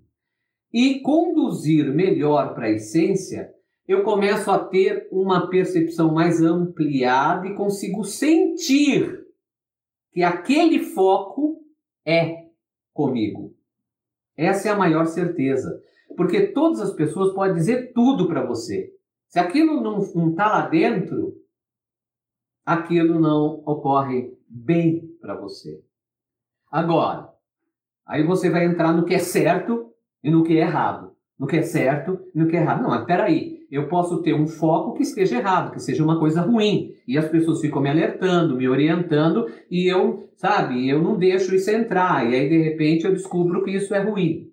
e 0.72 1.00
conduzir 1.01 1.94
melhor 1.94 2.54
para 2.54 2.68
a 2.68 2.72
essência, 2.72 3.51
eu 3.89 4.03
começo 4.03 4.51
a 4.51 4.60
ter 4.60 5.08
uma 5.12 5.50
percepção 5.50 6.13
mais 6.13 6.43
ampliada 6.43 7.48
e 7.48 7.55
consigo 7.55 8.03
sentir 8.03 9.25
que 10.12 10.22
aquele 10.22 10.77
foco 10.77 11.65
é 12.05 12.50
comigo. 12.93 13.51
Essa 14.38 14.69
é 14.69 14.72
a 14.72 14.77
maior 14.77 15.08
certeza. 15.08 15.81
Porque 16.15 16.50
todas 16.50 16.79
as 16.81 16.93
pessoas 16.93 17.34
podem 17.34 17.55
dizer 17.55 17.91
tudo 17.91 18.27
para 18.27 18.46
você. 18.46 18.93
Se 19.27 19.39
aquilo 19.39 19.81
não 19.81 20.01
está 20.29 20.48
lá 20.48 20.69
dentro, 20.69 21.36
aquilo 22.63 23.19
não 23.19 23.63
ocorre 23.65 24.38
bem 24.48 25.17
para 25.19 25.36
você. 25.36 25.84
Agora, 26.72 27.34
aí 28.05 28.24
você 28.24 28.51
vai 28.51 28.65
entrar 28.65 28.93
no 28.93 29.03
que 29.03 29.15
é 29.15 29.19
certo 29.19 29.91
e 30.24 30.29
no 30.29 30.43
que 30.43 30.60
é 30.60 30.62
errado. 30.62 31.15
No 31.39 31.48
que 31.48 31.58
é 31.58 31.63
certo 31.63 32.19
e 32.36 32.38
no 32.38 32.48
que 32.48 32.55
é 32.55 32.60
errado. 32.60 32.84
Não, 32.84 32.91
mas 32.91 33.03
peraí 33.05 33.59
eu 33.72 33.88
posso 33.88 34.22
ter 34.22 34.34
um 34.34 34.48
foco 34.48 34.94
que 34.94 35.04
esteja 35.04 35.38
errado, 35.38 35.72
que 35.72 35.80
seja 35.80 36.04
uma 36.04 36.20
coisa 36.20 36.42
ruim. 36.42 36.94
E 37.08 37.18
as 37.18 37.28
pessoas 37.28 37.62
ficam 37.62 37.82
me 37.82 37.90
alertando, 37.90 38.56
me 38.56 38.68
orientando, 38.68 39.48
e 39.70 39.88
eu, 39.88 40.30
sabe, 40.36 40.90
eu 40.90 41.02
não 41.02 41.18
deixo 41.18 41.54
isso 41.54 41.70
entrar. 41.70 42.30
E 42.30 42.36
aí, 42.36 42.50
de 42.50 42.58
repente, 42.58 43.06
eu 43.06 43.14
descubro 43.14 43.64
que 43.64 43.72
isso 43.72 43.94
é 43.94 44.00
ruim. 44.00 44.50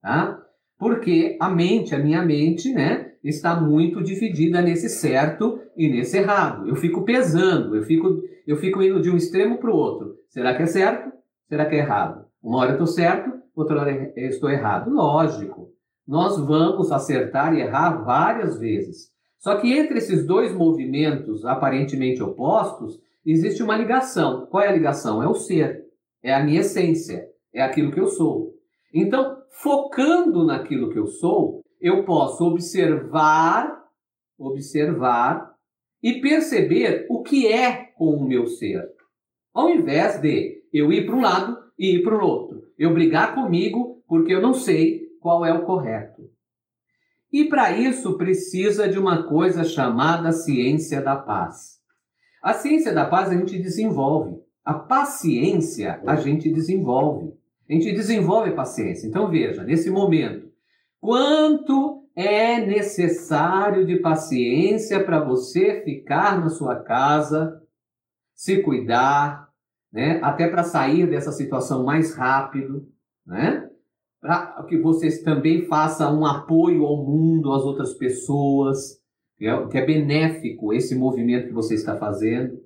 Tá? 0.00 0.40
Porque 0.78 1.36
a 1.40 1.48
mente, 1.48 1.94
a 1.94 1.98
minha 1.98 2.22
mente, 2.22 2.72
né, 2.72 3.12
está 3.24 3.58
muito 3.60 4.02
dividida 4.02 4.62
nesse 4.62 4.88
certo 4.88 5.58
e 5.76 5.88
nesse 5.88 6.18
errado. 6.18 6.68
Eu 6.68 6.76
fico 6.76 7.02
pesando, 7.02 7.74
eu 7.74 7.82
fico, 7.82 8.22
eu 8.46 8.56
fico 8.56 8.82
indo 8.82 9.00
de 9.00 9.10
um 9.10 9.16
extremo 9.16 9.58
para 9.58 9.70
o 9.70 9.76
outro. 9.76 10.16
Será 10.28 10.54
que 10.54 10.62
é 10.62 10.66
certo? 10.66 11.12
Será 11.48 11.66
que 11.66 11.74
é 11.74 11.78
errado? 11.78 12.26
Uma 12.42 12.58
hora 12.58 12.70
eu 12.70 12.74
estou 12.74 12.86
certo, 12.86 13.32
outra 13.54 13.80
hora 13.80 14.12
eu 14.14 14.28
estou 14.28 14.50
errado. 14.50 14.90
Lógico. 14.90 15.75
Nós 16.06 16.38
vamos 16.38 16.92
acertar 16.92 17.54
e 17.54 17.60
errar 17.60 18.04
várias 18.04 18.58
vezes. 18.58 19.10
Só 19.38 19.56
que 19.56 19.72
entre 19.72 19.98
esses 19.98 20.24
dois 20.24 20.52
movimentos 20.52 21.44
aparentemente 21.44 22.22
opostos, 22.22 23.00
existe 23.24 23.62
uma 23.62 23.76
ligação. 23.76 24.46
Qual 24.46 24.62
é 24.62 24.68
a 24.68 24.72
ligação? 24.72 25.22
É 25.22 25.28
o 25.28 25.34
ser, 25.34 25.84
é 26.22 26.32
a 26.32 26.44
minha 26.44 26.60
essência, 26.60 27.28
é 27.52 27.62
aquilo 27.62 27.90
que 27.90 28.00
eu 28.00 28.06
sou. 28.06 28.54
Então, 28.94 29.36
focando 29.50 30.44
naquilo 30.44 30.90
que 30.90 30.98
eu 30.98 31.06
sou, 31.06 31.60
eu 31.80 32.04
posso 32.04 32.44
observar, 32.44 33.84
observar 34.38 35.54
e 36.02 36.20
perceber 36.20 37.06
o 37.10 37.22
que 37.22 37.46
é 37.46 37.92
com 37.96 38.16
o 38.16 38.26
meu 38.26 38.46
ser. 38.46 38.84
Ao 39.52 39.68
invés 39.70 40.20
de 40.20 40.62
eu 40.72 40.92
ir 40.92 41.06
para 41.06 41.16
um 41.16 41.20
lado 41.20 41.58
e 41.78 41.96
ir 41.96 42.02
para 42.02 42.16
o 42.16 42.26
outro, 42.26 42.62
eu 42.78 42.92
brigar 42.92 43.34
comigo 43.34 44.02
porque 44.06 44.32
eu 44.32 44.40
não 44.40 44.54
sei 44.54 45.05
qual 45.26 45.44
é 45.44 45.52
o 45.52 45.64
correto. 45.64 46.30
E 47.32 47.46
para 47.46 47.72
isso 47.72 48.16
precisa 48.16 48.88
de 48.88 48.96
uma 48.96 49.24
coisa 49.24 49.64
chamada 49.64 50.30
ciência 50.30 51.02
da 51.02 51.16
paz. 51.16 51.80
A 52.40 52.54
ciência 52.54 52.94
da 52.94 53.04
paz 53.06 53.30
a 53.30 53.34
gente 53.34 53.58
desenvolve. 53.58 54.36
A 54.64 54.72
paciência 54.72 56.00
a 56.06 56.14
gente 56.14 56.48
desenvolve. 56.48 57.34
A 57.68 57.72
gente 57.72 57.92
desenvolve 57.92 58.52
paciência. 58.52 59.08
Então 59.08 59.28
veja, 59.28 59.64
nesse 59.64 59.90
momento, 59.90 60.48
quanto 61.00 62.08
é 62.14 62.64
necessário 62.64 63.84
de 63.84 63.96
paciência 63.96 65.02
para 65.02 65.18
você 65.18 65.82
ficar 65.84 66.40
na 66.40 66.50
sua 66.50 66.76
casa, 66.76 67.60
se 68.32 68.62
cuidar, 68.62 69.48
né? 69.92 70.20
até 70.22 70.46
para 70.46 70.62
sair 70.62 71.10
dessa 71.10 71.32
situação 71.32 71.82
mais 71.82 72.14
rápido, 72.14 72.88
né? 73.26 73.65
Para 74.20 74.62
que 74.68 74.78
vocês 74.78 75.22
também 75.22 75.66
façam 75.66 76.20
um 76.20 76.26
apoio 76.26 76.84
ao 76.84 77.04
mundo, 77.04 77.52
às 77.52 77.62
outras 77.62 77.94
pessoas, 77.94 79.00
que 79.36 79.46
é, 79.46 79.66
que 79.68 79.78
é 79.78 79.84
benéfico 79.84 80.72
esse 80.72 80.94
movimento 80.94 81.48
que 81.48 81.54
você 81.54 81.74
está 81.74 81.96
fazendo. 81.96 82.58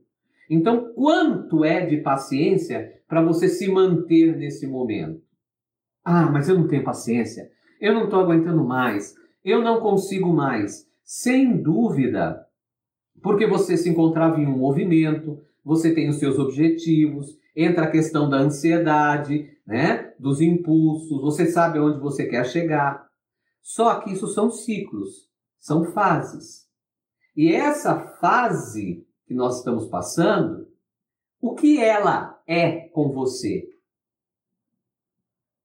Então, 0.49 0.93
quanto 0.95 1.65
é 1.65 1.85
de 1.87 1.99
paciência 1.99 2.93
para 3.09 3.23
você 3.23 3.49
se 3.49 3.71
manter 3.71 4.37
nesse 4.37 4.67
momento? 4.67 5.21
Ah, 6.05 6.31
mas 6.31 6.49
eu 6.49 6.59
não 6.59 6.67
tenho 6.67 6.83
paciência, 6.83 7.51
eu 7.81 7.95
não 7.95 8.05
estou 8.05 8.21
aguentando 8.21 8.65
mais, 8.65 9.15
eu 9.45 9.63
não 9.63 9.81
consigo 9.81 10.33
mais. 10.33 10.89
Sem 11.05 11.61
dúvida, 11.61 12.47
porque 13.23 13.47
você 13.47 13.77
se 13.77 13.89
encontrava 13.89 14.41
em 14.41 14.47
um 14.47 14.57
movimento, 14.57 15.41
você 15.65 15.93
tem 15.93 16.09
os 16.09 16.19
seus 16.19 16.39
objetivos, 16.39 17.37
entra 17.55 17.85
a 17.85 17.91
questão 17.91 18.29
da 18.29 18.39
ansiedade, 18.39 19.49
né? 19.67 20.10
Dos 20.21 20.43
impulsos, 20.43 21.23
você 21.23 21.47
sabe 21.47 21.81
onde 21.81 21.99
você 21.99 22.27
quer 22.27 22.45
chegar. 22.45 23.09
Só 23.63 24.01
que 24.01 24.13
isso 24.13 24.27
são 24.27 24.51
ciclos, 24.51 25.31
são 25.59 25.83
fases. 25.93 26.69
E 27.35 27.51
essa 27.51 27.99
fase 28.21 29.03
que 29.27 29.33
nós 29.33 29.61
estamos 29.61 29.87
passando, 29.87 30.69
o 31.41 31.55
que 31.55 31.83
ela 31.83 32.39
é 32.47 32.89
com 32.91 33.11
você? 33.13 33.67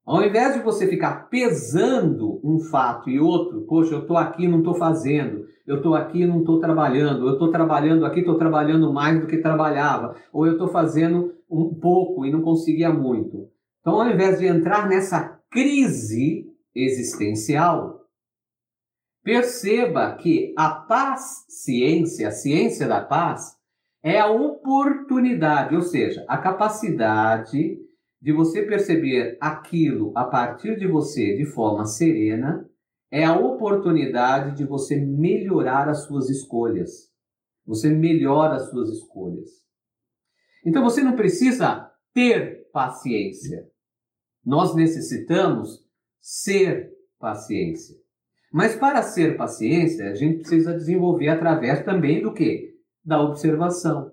Ao 0.06 0.22
invés 0.22 0.54
de 0.54 0.62
você 0.62 0.88
ficar 0.88 1.28
pesando 1.28 2.40
um 2.42 2.58
fato 2.58 3.10
e 3.10 3.20
outro, 3.20 3.66
poxa, 3.66 3.92
eu 3.92 4.00
estou 4.02 4.16
aqui 4.16 4.48
não 4.48 4.60
estou 4.60 4.74
fazendo, 4.74 5.44
eu 5.66 5.76
estou 5.76 5.94
aqui 5.94 6.24
não 6.24 6.40
estou 6.40 6.60
trabalhando, 6.60 7.26
eu 7.26 7.34
estou 7.34 7.50
trabalhando 7.50 8.06
aqui, 8.06 8.20
estou 8.20 8.38
trabalhando 8.38 8.90
mais 8.90 9.20
do 9.20 9.26
que 9.26 9.36
trabalhava, 9.36 10.16
ou 10.32 10.46
eu 10.46 10.52
estou 10.52 10.68
fazendo 10.68 11.34
um 11.50 11.74
pouco 11.74 12.24
e 12.24 12.32
não 12.32 12.40
conseguia 12.40 12.88
muito. 12.90 13.54
Então, 13.86 14.00
ao 14.00 14.10
invés 14.10 14.40
de 14.40 14.46
entrar 14.46 14.88
nessa 14.88 15.40
crise 15.48 16.52
existencial, 16.74 18.04
perceba 19.22 20.12
que 20.16 20.52
a 20.58 20.70
paz 20.70 21.46
ciência, 21.48 22.26
a 22.26 22.32
ciência 22.32 22.88
da 22.88 23.00
paz, 23.00 23.56
é 24.02 24.18
a 24.18 24.28
oportunidade, 24.28 25.76
ou 25.76 25.82
seja, 25.82 26.24
a 26.26 26.36
capacidade 26.36 27.78
de 28.20 28.32
você 28.32 28.62
perceber 28.62 29.38
aquilo 29.40 30.10
a 30.16 30.24
partir 30.24 30.76
de 30.76 30.88
você 30.88 31.36
de 31.36 31.44
forma 31.44 31.84
serena, 31.84 32.68
é 33.08 33.24
a 33.24 33.38
oportunidade 33.38 34.56
de 34.56 34.64
você 34.64 34.96
melhorar 34.96 35.88
as 35.88 36.06
suas 36.06 36.28
escolhas. 36.28 37.08
Você 37.64 37.88
melhora 37.88 38.56
as 38.56 38.68
suas 38.68 38.90
escolhas. 38.90 39.48
Então 40.64 40.82
você 40.82 41.04
não 41.04 41.14
precisa 41.14 41.88
ter 42.12 42.68
paciência. 42.72 43.75
Nós 44.46 44.76
necessitamos 44.76 45.84
ser 46.20 46.92
paciência. 47.18 47.96
Mas 48.52 48.76
para 48.76 49.02
ser 49.02 49.36
paciência, 49.36 50.08
a 50.08 50.14
gente 50.14 50.38
precisa 50.38 50.72
desenvolver 50.72 51.28
através 51.28 51.84
também 51.84 52.22
do 52.22 52.32
que? 52.32 52.76
Da 53.04 53.20
observação. 53.20 54.12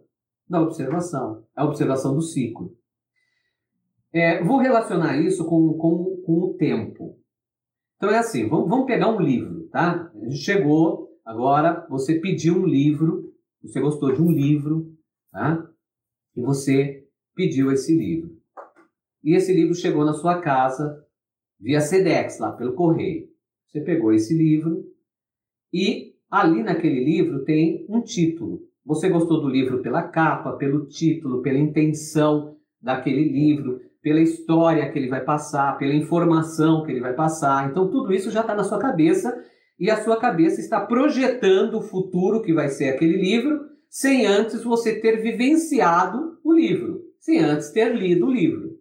Da 0.50 0.60
observação. 0.60 1.46
A 1.56 1.64
observação 1.64 2.16
do 2.16 2.22
ciclo. 2.24 2.76
É, 4.12 4.44
vou 4.44 4.58
relacionar 4.58 5.18
isso 5.22 5.46
com, 5.46 5.74
com, 5.78 6.24
com 6.26 6.40
o 6.40 6.54
tempo. 6.56 7.16
Então 7.98 8.10
é 8.10 8.18
assim, 8.18 8.50
vamos, 8.50 8.68
vamos 8.68 8.88
pegar 8.88 9.10
um 9.10 9.22
livro, 9.22 9.68
tá? 9.70 10.12
A 10.16 10.26
gente 10.26 10.38
chegou, 10.38 11.10
agora 11.24 11.86
você 11.90 12.20
pediu 12.20 12.56
um 12.56 12.66
livro, 12.66 13.32
você 13.62 13.80
gostou 13.80 14.12
de 14.12 14.22
um 14.22 14.32
livro, 14.32 14.92
tá? 15.32 15.64
E 16.36 16.42
você 16.42 17.08
pediu 17.36 17.72
esse 17.72 17.96
livro 17.96 18.43
e 19.24 19.36
esse 19.36 19.54
livro 19.54 19.74
chegou 19.74 20.04
na 20.04 20.14
sua 20.14 20.42
casa 20.42 21.02
via 21.60 21.80
Sedex, 21.80 22.40
lá 22.40 22.52
pelo 22.52 22.74
correio. 22.74 23.28
Você 23.68 23.82
pegou 23.82 24.12
esse 24.14 24.36
livro 24.36 24.84
e 25.74 26.14
ali 26.30 26.62
naquele 26.62 27.04
livro 27.04 27.44
tem 27.44 27.86
um 27.90 28.02
título. 28.02 28.62
Você 28.86 29.08
gostou 29.08 29.42
do 29.42 29.48
livro 29.48 29.82
pela 29.82 30.04
capa, 30.04 30.58
pelo 30.58 30.86
título, 30.88 31.42
pela 31.42 31.58
intenção 31.58 32.58
daquele 32.82 33.24
livro, 33.24 33.80
pela 34.02 34.20
história 34.20 34.92
que 34.92 35.00
ele 35.00 35.08
vai 35.08 35.24
passar, 35.24 35.78
pela 35.78 35.94
informação 35.94 36.84
que 36.84 36.92
ele 36.92 37.00
vai 37.00 37.14
passar. 37.14 37.70
Então 37.72 37.90
tudo 37.90 38.14
isso 38.14 38.30
já 38.30 38.42
está 38.42 38.54
na 38.54 38.66
sua 38.66 38.78
cabeça 38.78 39.34
e 39.80 39.90
a 39.90 40.04
sua 40.04 40.20
cabeça 40.20 40.60
está 40.60 40.82
projetando 40.82 41.78
o 41.78 41.82
futuro 41.82 42.42
que 42.42 42.54
vai 42.54 42.68
ser 42.68 42.90
aquele 42.90 43.18
livro, 43.18 43.62
sem 43.90 44.26
antes 44.26 44.64
você 44.64 45.00
ter 45.00 45.22
vivenciado 45.22 46.38
o 46.44 46.54
livro, 46.54 47.02
sem 47.20 47.40
antes 47.40 47.72
ter 47.72 47.96
lido 47.96 48.28
o 48.28 48.32
livro. 48.32 48.73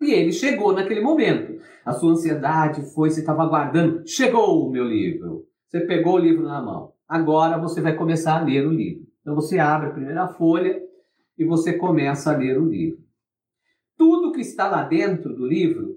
E 0.00 0.12
ele 0.12 0.32
chegou 0.32 0.72
naquele 0.72 1.00
momento. 1.00 1.60
A 1.84 1.92
sua 1.92 2.12
ansiedade 2.12 2.82
foi, 2.92 3.10
você 3.10 3.20
estava 3.20 3.42
aguardando, 3.42 4.02
chegou 4.06 4.66
o 4.66 4.70
meu 4.70 4.84
livro. 4.84 5.46
Você 5.66 5.80
pegou 5.80 6.14
o 6.14 6.18
livro 6.18 6.44
na 6.44 6.60
mão. 6.62 6.92
Agora 7.08 7.58
você 7.58 7.80
vai 7.80 7.94
começar 7.94 8.38
a 8.38 8.44
ler 8.44 8.66
o 8.66 8.72
livro. 8.72 9.06
Então 9.20 9.34
você 9.34 9.58
abre 9.58 9.88
a 9.88 9.92
primeira 9.92 10.28
folha 10.28 10.80
e 11.38 11.44
você 11.44 11.72
começa 11.72 12.32
a 12.32 12.36
ler 12.36 12.60
o 12.60 12.68
livro. 12.68 12.98
Tudo 13.96 14.32
que 14.32 14.40
está 14.40 14.68
lá 14.68 14.82
dentro 14.82 15.34
do 15.34 15.46
livro 15.46 15.94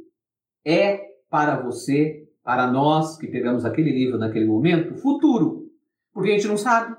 é 0.65 1.01
para 1.29 1.61
você, 1.61 2.27
para 2.43 2.71
nós 2.71 3.17
que 3.17 3.27
pegamos 3.27 3.65
aquele 3.65 3.91
livro 3.91 4.17
naquele 4.17 4.45
momento, 4.45 4.95
futuro. 4.95 5.67
Porque 6.13 6.29
a 6.29 6.33
gente 6.33 6.47
não 6.47 6.57
sabe. 6.57 6.95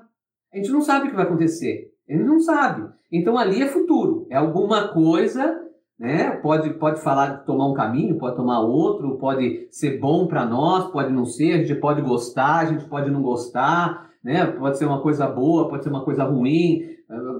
A 0.53 0.57
gente 0.57 0.71
não 0.71 0.81
sabe 0.81 1.07
o 1.07 1.09
que 1.09 1.15
vai 1.15 1.25
acontecer. 1.25 1.91
Gente 2.07 2.23
não 2.23 2.39
sabe. 2.39 2.91
Então 3.11 3.37
ali 3.37 3.61
é 3.61 3.67
futuro. 3.67 4.27
É 4.29 4.35
alguma 4.35 4.93
coisa 4.93 5.59
né? 6.01 6.31
Pode, 6.31 6.71
pode 6.71 6.99
falar 6.99 7.27
de 7.27 7.45
tomar 7.45 7.67
um 7.67 7.75
caminho, 7.75 8.17
pode 8.17 8.35
tomar 8.35 8.59
outro, 8.59 9.19
pode 9.19 9.67
ser 9.69 9.99
bom 9.99 10.25
para 10.25 10.43
nós, 10.43 10.91
pode 10.91 11.13
não 11.13 11.25
ser, 11.25 11.53
a 11.53 11.57
gente 11.59 11.75
pode 11.79 12.01
gostar, 12.01 12.61
a 12.61 12.65
gente 12.65 12.85
pode 12.85 13.11
não 13.11 13.21
gostar, 13.21 14.09
né? 14.23 14.47
Pode 14.47 14.79
ser 14.79 14.85
uma 14.85 14.99
coisa 14.99 15.27
boa, 15.27 15.69
pode 15.69 15.83
ser 15.83 15.91
uma 15.91 16.03
coisa 16.03 16.23
ruim, 16.23 16.81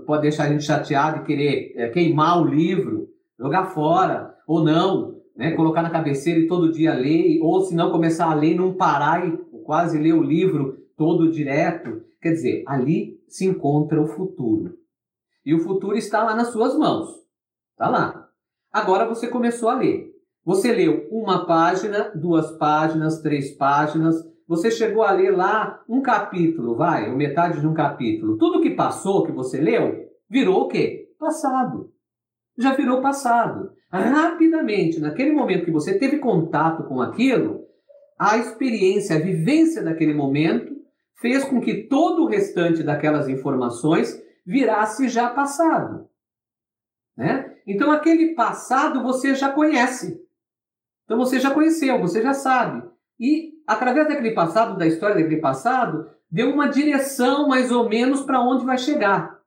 pode 0.05 0.21
deixar 0.21 0.43
a 0.43 0.49
gente 0.49 0.63
chateado 0.63 1.17
e 1.17 1.23
querer 1.23 1.73
é, 1.75 1.89
queimar 1.89 2.39
o 2.39 2.45
livro, 2.45 3.07
jogar 3.39 3.65
fora, 3.71 4.35
ou 4.45 4.63
não, 4.63 5.15
né? 5.35 5.53
Colocar 5.53 5.81
na 5.81 5.89
cabeceira 5.89 6.39
e 6.39 6.47
todo 6.47 6.71
dia 6.71 6.93
ler, 6.93 7.39
ou 7.41 7.61
se 7.61 7.73
não 7.73 7.89
começar 7.89 8.29
a 8.29 8.35
ler 8.35 8.53
não 8.53 8.75
parar 8.75 9.27
e 9.27 9.35
quase 9.65 9.97
ler 9.97 10.13
o 10.13 10.21
livro 10.21 10.77
todo 10.95 11.31
direto. 11.31 12.03
Quer 12.21 12.33
dizer, 12.33 12.63
ali 12.67 13.19
se 13.27 13.43
encontra 13.43 13.99
o 13.99 14.05
futuro. 14.05 14.75
E 15.43 15.51
o 15.51 15.61
futuro 15.61 15.97
está 15.97 16.23
lá 16.23 16.35
nas 16.35 16.49
suas 16.49 16.77
mãos. 16.77 17.09
Está 17.71 17.89
lá. 17.89 18.30
Agora 18.71 19.05
você 19.05 19.27
começou 19.27 19.69
a 19.69 19.75
ler. 19.75 20.11
Você 20.45 20.71
leu 20.71 21.07
uma 21.11 21.45
página, 21.45 22.11
duas 22.15 22.51
páginas, 22.57 23.21
três 23.21 23.51
páginas. 23.51 24.15
Você 24.47 24.71
chegou 24.71 25.03
a 25.03 25.11
ler 25.11 25.31
lá 25.31 25.81
um 25.87 26.01
capítulo, 26.01 26.75
vai, 26.75 27.09
ou 27.09 27.15
metade 27.15 27.59
de 27.59 27.67
um 27.67 27.73
capítulo. 27.73 28.37
Tudo 28.37 28.61
que 28.61 28.71
passou, 28.71 29.23
que 29.23 29.31
você 29.31 29.59
leu, 29.59 30.09
virou 30.29 30.61
o 30.61 30.67
quê? 30.67 31.09
Passado. 31.19 31.91
Já 32.57 32.73
virou 32.73 33.01
passado. 33.01 33.71
Rapidamente, 33.91 34.99
naquele 34.99 35.33
momento 35.33 35.65
que 35.65 35.71
você 35.71 35.99
teve 35.99 36.17
contato 36.17 36.83
com 36.83 37.01
aquilo, 37.01 37.65
a 38.17 38.37
experiência, 38.37 39.17
a 39.17 39.19
vivência 39.19 39.83
daquele 39.83 40.13
momento 40.13 40.73
fez 41.15 41.43
com 41.43 41.59
que 41.59 41.83
todo 41.83 42.23
o 42.23 42.27
restante 42.27 42.83
daquelas 42.83 43.27
informações 43.27 44.21
virasse 44.45 45.09
já 45.09 45.29
passado. 45.29 46.07
Né? 47.17 47.50
Então 47.67 47.91
aquele 47.91 48.33
passado 48.33 49.01
você 49.03 49.35
já 49.35 49.49
conhece. 49.49 50.21
Então 51.05 51.17
você 51.17 51.39
já 51.39 51.51
conheceu, 51.51 51.99
você 51.99 52.21
já 52.21 52.33
sabe. 52.33 52.83
E 53.19 53.53
através 53.67 54.07
daquele 54.07 54.31
passado, 54.31 54.77
da 54.77 54.87
história 54.87 55.15
daquele 55.15 55.41
passado, 55.41 56.09
deu 56.29 56.49
uma 56.51 56.67
direção 56.67 57.47
mais 57.47 57.71
ou 57.71 57.87
menos 57.89 58.21
para 58.21 58.41
onde 58.41 58.65
vai 58.65 58.77
chegar. 58.77 59.39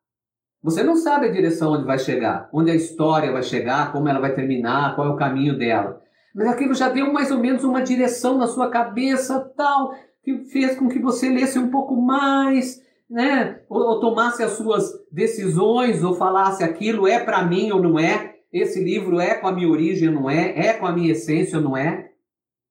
Você 0.62 0.82
não 0.82 0.96
sabe 0.96 1.26
a 1.26 1.32
direção 1.32 1.72
onde 1.72 1.84
vai 1.84 1.98
chegar, 1.98 2.48
onde 2.52 2.70
a 2.70 2.74
história 2.74 3.32
vai 3.32 3.42
chegar, 3.42 3.92
como 3.92 4.08
ela 4.08 4.20
vai 4.20 4.34
terminar, 4.34 4.94
qual 4.94 5.08
é 5.08 5.10
o 5.10 5.16
caminho 5.16 5.58
dela. 5.58 6.00
Mas 6.34 6.48
aquilo 6.48 6.74
já 6.74 6.88
deu 6.88 7.12
mais 7.12 7.30
ou 7.30 7.38
menos 7.38 7.64
uma 7.64 7.82
direção 7.82 8.38
na 8.38 8.46
sua 8.46 8.70
cabeça, 8.70 9.40
tal, 9.56 9.94
que 10.22 10.44
fez 10.46 10.76
com 10.76 10.88
que 10.88 10.98
você 10.98 11.28
lesse 11.28 11.58
um 11.58 11.70
pouco 11.70 11.94
mais, 11.94 12.82
né? 13.14 13.60
Ou, 13.68 13.80
ou 13.80 14.00
tomasse 14.00 14.42
as 14.42 14.52
suas 14.52 14.92
decisões, 15.08 16.02
ou 16.02 16.16
falasse 16.16 16.64
aquilo 16.64 17.06
é 17.06 17.20
para 17.24 17.44
mim 17.44 17.70
ou 17.70 17.80
não 17.80 17.96
é, 17.96 18.34
esse 18.52 18.82
livro 18.82 19.20
é 19.20 19.36
com 19.36 19.46
a 19.46 19.52
minha 19.52 19.68
origem 19.68 20.08
ou 20.08 20.14
não 20.14 20.28
é, 20.28 20.66
é 20.66 20.72
com 20.72 20.84
a 20.84 20.92
minha 20.92 21.12
essência 21.12 21.58
ou 21.58 21.64
não 21.64 21.76
é. 21.76 22.10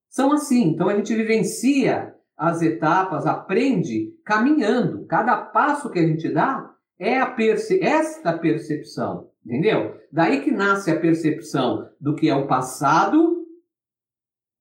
São 0.10 0.34
assim, 0.34 0.67
então 0.67 0.89
a 0.89 0.95
gente 0.97 1.15
vivencia 1.15 2.13
as 2.38 2.62
etapas, 2.62 3.25
aprende 3.25 4.13
caminhando. 4.25 5.06
Cada 5.06 5.38
passo 5.38 5.89
que 5.89 5.99
a 5.99 6.06
gente 6.06 6.27
dá 6.27 6.73
é 6.99 7.17
a 7.17 7.25
perce 7.25 7.82
esta 7.82 8.38
percepção, 8.38 9.29
entendeu? 9.45 9.95
Daí 10.12 10.41
que 10.41 10.51
nasce 10.51 10.91
a 10.91 10.99
percepção 10.99 11.88
do 12.01 12.15
que 12.15 12.29
é 12.29 12.36
o 12.36 12.47
passado 12.47 13.45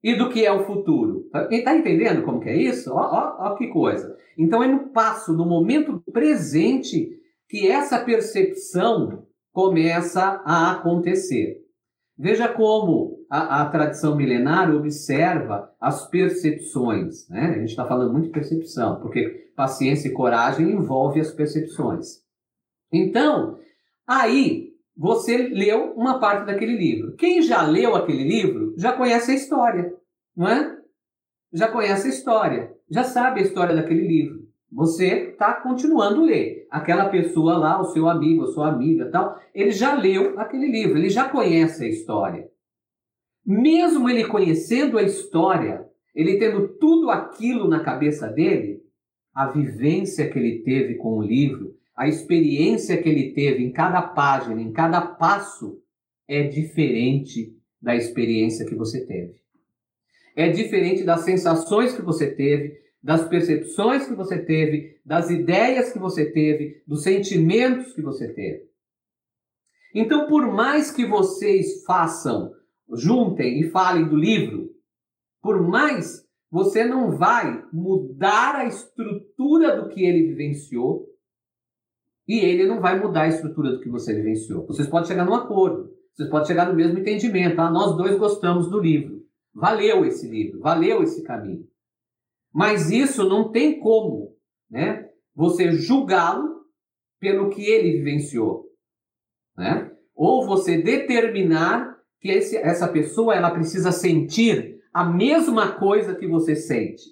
e 0.00 0.14
do 0.14 0.28
que 0.28 0.46
é 0.46 0.52
o 0.52 0.64
futuro. 0.64 1.28
Está 1.50 1.74
entendendo 1.74 2.22
como 2.22 2.38
que 2.38 2.48
é 2.48 2.56
isso? 2.56 2.92
Ó, 2.92 3.36
ó 3.38 3.54
que 3.56 3.66
coisa. 3.66 4.11
Então 4.38 4.62
é 4.62 4.68
no 4.68 4.90
passo, 4.90 5.32
no 5.32 5.46
momento 5.46 6.02
presente, 6.12 7.10
que 7.48 7.68
essa 7.68 7.98
percepção 7.98 9.26
começa 9.52 10.42
a 10.44 10.72
acontecer. 10.72 11.58
Veja 12.18 12.48
como 12.48 13.26
a, 13.30 13.62
a 13.62 13.68
tradição 13.68 14.16
milenar 14.16 14.74
observa 14.74 15.70
as 15.80 16.08
percepções. 16.08 17.28
Né? 17.28 17.54
A 17.56 17.58
gente 17.58 17.70
está 17.70 17.86
falando 17.86 18.12
muito 18.12 18.26
de 18.26 18.32
percepção, 18.32 19.00
porque 19.00 19.50
paciência 19.56 20.08
e 20.08 20.12
coragem 20.12 20.70
envolve 20.70 21.20
as 21.20 21.30
percepções. 21.30 22.22
Então, 22.92 23.58
aí 24.06 24.72
você 24.96 25.48
leu 25.48 25.92
uma 25.94 26.18
parte 26.18 26.46
daquele 26.46 26.76
livro. 26.76 27.16
Quem 27.16 27.42
já 27.42 27.62
leu 27.62 27.96
aquele 27.96 28.24
livro 28.24 28.74
já 28.76 28.92
conhece 28.92 29.30
a 29.30 29.34
história, 29.34 29.92
não 30.36 30.48
é? 30.48 30.81
Já 31.52 31.68
conhece 31.68 32.06
a 32.06 32.10
história, 32.10 32.72
já 32.90 33.04
sabe 33.04 33.40
a 33.40 33.42
história 33.42 33.74
daquele 33.74 34.06
livro. 34.06 34.42
Você 34.72 35.30
está 35.30 35.52
continuando 35.52 36.22
a 36.22 36.24
ler. 36.24 36.66
Aquela 36.70 37.10
pessoa 37.10 37.58
lá, 37.58 37.78
o 37.78 37.92
seu 37.92 38.08
amigo, 38.08 38.44
a 38.44 38.52
sua 38.52 38.70
amiga, 38.70 39.10
tal, 39.10 39.38
ele 39.54 39.70
já 39.70 39.94
leu 39.94 40.40
aquele 40.40 40.66
livro, 40.66 40.96
ele 40.96 41.10
já 41.10 41.28
conhece 41.28 41.84
a 41.84 41.88
história. 41.88 42.48
Mesmo 43.44 44.08
ele 44.08 44.24
conhecendo 44.24 44.96
a 44.96 45.02
história, 45.02 45.86
ele 46.14 46.38
tendo 46.38 46.68
tudo 46.78 47.10
aquilo 47.10 47.68
na 47.68 47.80
cabeça 47.80 48.28
dele, 48.28 48.80
a 49.34 49.48
vivência 49.48 50.30
que 50.30 50.38
ele 50.38 50.62
teve 50.62 50.94
com 50.94 51.18
o 51.18 51.22
livro, 51.22 51.74
a 51.94 52.08
experiência 52.08 53.00
que 53.02 53.08
ele 53.08 53.32
teve 53.34 53.62
em 53.62 53.72
cada 53.72 54.00
página, 54.00 54.60
em 54.60 54.72
cada 54.72 55.02
passo, 55.02 55.78
é 56.26 56.44
diferente 56.44 57.54
da 57.80 57.94
experiência 57.94 58.64
que 58.64 58.74
você 58.74 59.04
teve. 59.04 59.41
É 60.36 60.48
diferente 60.48 61.04
das 61.04 61.22
sensações 61.22 61.94
que 61.94 62.02
você 62.02 62.30
teve, 62.30 62.80
das 63.02 63.28
percepções 63.28 64.06
que 64.06 64.14
você 64.14 64.38
teve, 64.38 65.00
das 65.04 65.30
ideias 65.30 65.92
que 65.92 65.98
você 65.98 66.30
teve, 66.30 66.82
dos 66.86 67.02
sentimentos 67.02 67.92
que 67.92 68.02
você 68.02 68.32
teve. 68.32 68.70
Então, 69.94 70.26
por 70.26 70.46
mais 70.46 70.90
que 70.90 71.04
vocês 71.04 71.84
façam, 71.84 72.52
juntem 72.94 73.60
e 73.60 73.70
falem 73.70 74.08
do 74.08 74.16
livro, 74.16 74.70
por 75.42 75.60
mais 75.60 76.22
você 76.50 76.84
não 76.84 77.16
vai 77.16 77.64
mudar 77.72 78.56
a 78.56 78.66
estrutura 78.66 79.80
do 79.80 79.88
que 79.88 80.04
ele 80.04 80.28
vivenciou 80.28 81.06
e 82.28 82.38
ele 82.38 82.66
não 82.66 82.80
vai 82.80 83.00
mudar 83.00 83.22
a 83.22 83.28
estrutura 83.28 83.72
do 83.72 83.80
que 83.80 83.88
você 83.88 84.14
vivenciou. 84.14 84.66
Vocês 84.66 84.88
podem 84.88 85.08
chegar 85.08 85.24
num 85.24 85.34
acordo, 85.34 85.90
vocês 86.14 86.28
podem 86.28 86.46
chegar 86.46 86.68
no 86.68 86.74
mesmo 86.74 86.98
entendimento. 86.98 87.58
Ah, 87.60 87.70
nós 87.70 87.96
dois 87.96 88.16
gostamos 88.16 88.70
do 88.70 88.78
livro. 88.78 89.21
Valeu 89.54 90.04
esse 90.04 90.26
livro, 90.26 90.60
valeu 90.60 91.02
esse 91.02 91.22
caminho. 91.22 91.66
Mas 92.52 92.90
isso 92.90 93.28
não 93.28 93.50
tem 93.50 93.80
como, 93.80 94.36
né? 94.70 95.08
Você 95.34 95.72
julgá-lo 95.72 96.62
pelo 97.18 97.50
que 97.50 97.64
ele 97.64 97.98
vivenciou, 97.98 98.66
né? 99.56 99.90
Ou 100.14 100.46
você 100.46 100.80
determinar 100.80 101.98
que 102.20 102.28
esse, 102.28 102.56
essa 102.56 102.88
pessoa 102.88 103.34
ela 103.34 103.50
precisa 103.50 103.90
sentir 103.90 104.80
a 104.92 105.04
mesma 105.04 105.72
coisa 105.78 106.14
que 106.14 106.26
você 106.26 106.54
sente. 106.54 107.02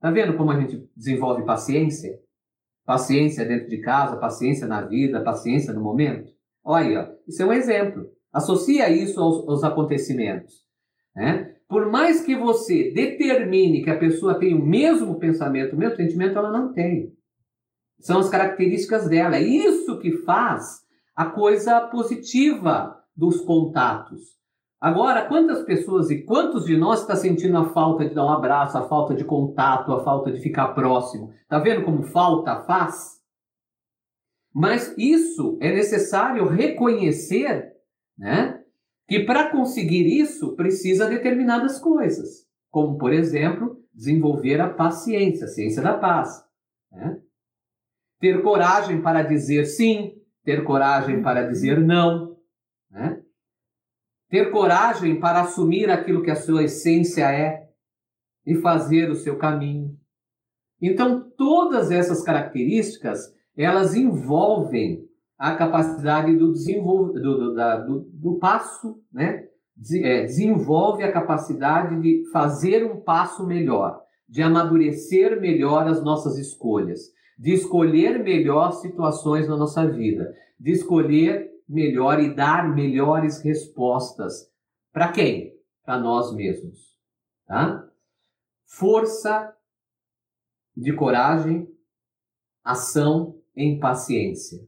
Tá 0.00 0.10
vendo 0.10 0.36
como 0.36 0.50
a 0.50 0.60
gente 0.60 0.88
desenvolve 0.96 1.44
paciência? 1.44 2.18
Paciência 2.84 3.44
dentro 3.44 3.68
de 3.68 3.80
casa, 3.80 4.16
paciência 4.16 4.66
na 4.66 4.82
vida, 4.82 5.22
paciência 5.22 5.72
no 5.72 5.82
momento. 5.82 6.32
Olha 6.64 7.14
isso 7.26 7.42
é 7.42 7.46
um 7.46 7.52
exemplo. 7.52 8.10
Associa 8.32 8.88
isso 8.88 9.20
aos, 9.20 9.48
aos 9.48 9.64
acontecimentos. 9.64 10.64
Né? 11.14 11.54
Por 11.68 11.90
mais 11.90 12.22
que 12.22 12.34
você 12.34 12.90
determine 12.92 13.82
que 13.82 13.90
a 13.90 13.98
pessoa 13.98 14.38
tem 14.38 14.54
o 14.54 14.64
mesmo 14.64 15.18
pensamento, 15.18 15.76
o 15.76 15.78
mesmo 15.78 15.96
sentimento, 15.96 16.38
ela 16.38 16.50
não 16.50 16.72
tem. 16.72 17.12
São 18.00 18.20
as 18.20 18.30
características 18.30 19.08
dela. 19.08 19.36
É 19.36 19.42
isso 19.42 19.98
que 19.98 20.12
faz 20.22 20.80
a 21.14 21.26
coisa 21.26 21.80
positiva 21.82 22.96
dos 23.14 23.42
contatos. 23.42 24.38
Agora, 24.80 25.26
quantas 25.26 25.62
pessoas 25.64 26.08
e 26.08 26.22
quantos 26.22 26.64
de 26.64 26.76
nós 26.76 27.00
está 27.00 27.16
sentindo 27.16 27.58
a 27.58 27.68
falta 27.70 28.08
de 28.08 28.14
dar 28.14 28.24
um 28.24 28.30
abraço, 28.30 28.78
a 28.78 28.88
falta 28.88 29.12
de 29.12 29.24
contato, 29.24 29.92
a 29.92 30.04
falta 30.04 30.30
de 30.30 30.40
ficar 30.40 30.68
próximo? 30.68 31.32
Tá 31.48 31.58
vendo 31.58 31.84
como 31.84 32.04
falta 32.04 32.62
faz? 32.62 33.18
Mas 34.54 34.94
isso 34.96 35.58
é 35.60 35.72
necessário 35.72 36.46
reconhecer, 36.46 37.72
né? 38.16 38.57
Que 39.08 39.20
para 39.20 39.50
conseguir 39.50 40.06
isso 40.06 40.54
precisa 40.54 41.08
determinadas 41.08 41.80
coisas, 41.80 42.46
como, 42.70 42.98
por 42.98 43.10
exemplo, 43.10 43.82
desenvolver 43.92 44.60
a 44.60 44.68
paciência, 44.68 45.46
a 45.46 45.48
ciência 45.48 45.82
da 45.82 45.96
paz. 45.96 46.44
Né? 46.92 47.18
Ter 48.20 48.42
coragem 48.42 49.00
para 49.00 49.22
dizer 49.22 49.64
sim, 49.64 50.20
ter 50.44 50.62
coragem 50.62 51.22
para 51.22 51.48
dizer 51.48 51.80
não. 51.80 52.36
Né? 52.90 53.22
Ter 54.28 54.50
coragem 54.50 55.18
para 55.18 55.40
assumir 55.40 55.90
aquilo 55.90 56.22
que 56.22 56.30
a 56.30 56.36
sua 56.36 56.64
essência 56.64 57.32
é 57.32 57.66
e 58.44 58.56
fazer 58.56 59.10
o 59.10 59.14
seu 59.14 59.38
caminho. 59.38 59.98
Então, 60.82 61.30
todas 61.30 61.90
essas 61.90 62.22
características, 62.22 63.34
elas 63.56 63.94
envolvem 63.94 65.07
a 65.38 65.54
capacidade 65.54 66.36
do 66.36 66.52
desenvolvimento 66.52 67.22
do, 67.22 67.54
do, 67.54 67.86
do, 67.86 68.10
do, 68.12 68.38
passo, 68.38 69.00
né? 69.12 69.46
É, 70.02 70.24
desenvolve 70.24 71.04
a 71.04 71.12
capacidade 71.12 72.00
de 72.00 72.28
fazer 72.32 72.84
um 72.84 73.00
passo 73.00 73.46
melhor, 73.46 74.02
de 74.28 74.42
amadurecer 74.42 75.40
melhor 75.40 75.86
as 75.86 76.02
nossas 76.02 76.36
escolhas, 76.36 77.12
de 77.38 77.52
escolher 77.52 78.18
melhor 78.18 78.72
situações 78.72 79.46
na 79.46 79.56
nossa 79.56 79.86
vida, 79.86 80.34
de 80.58 80.72
escolher 80.72 81.48
melhor 81.68 82.18
e 82.18 82.34
dar 82.34 82.74
melhores 82.74 83.40
respostas. 83.40 84.50
Para 84.92 85.12
quem? 85.12 85.54
Para 85.84 86.00
nós 86.00 86.34
mesmos. 86.34 86.98
Tá? 87.46 87.88
Força 88.66 89.54
de 90.76 90.92
coragem, 90.92 91.68
ação 92.64 93.40
em 93.54 93.78
paciência. 93.78 94.67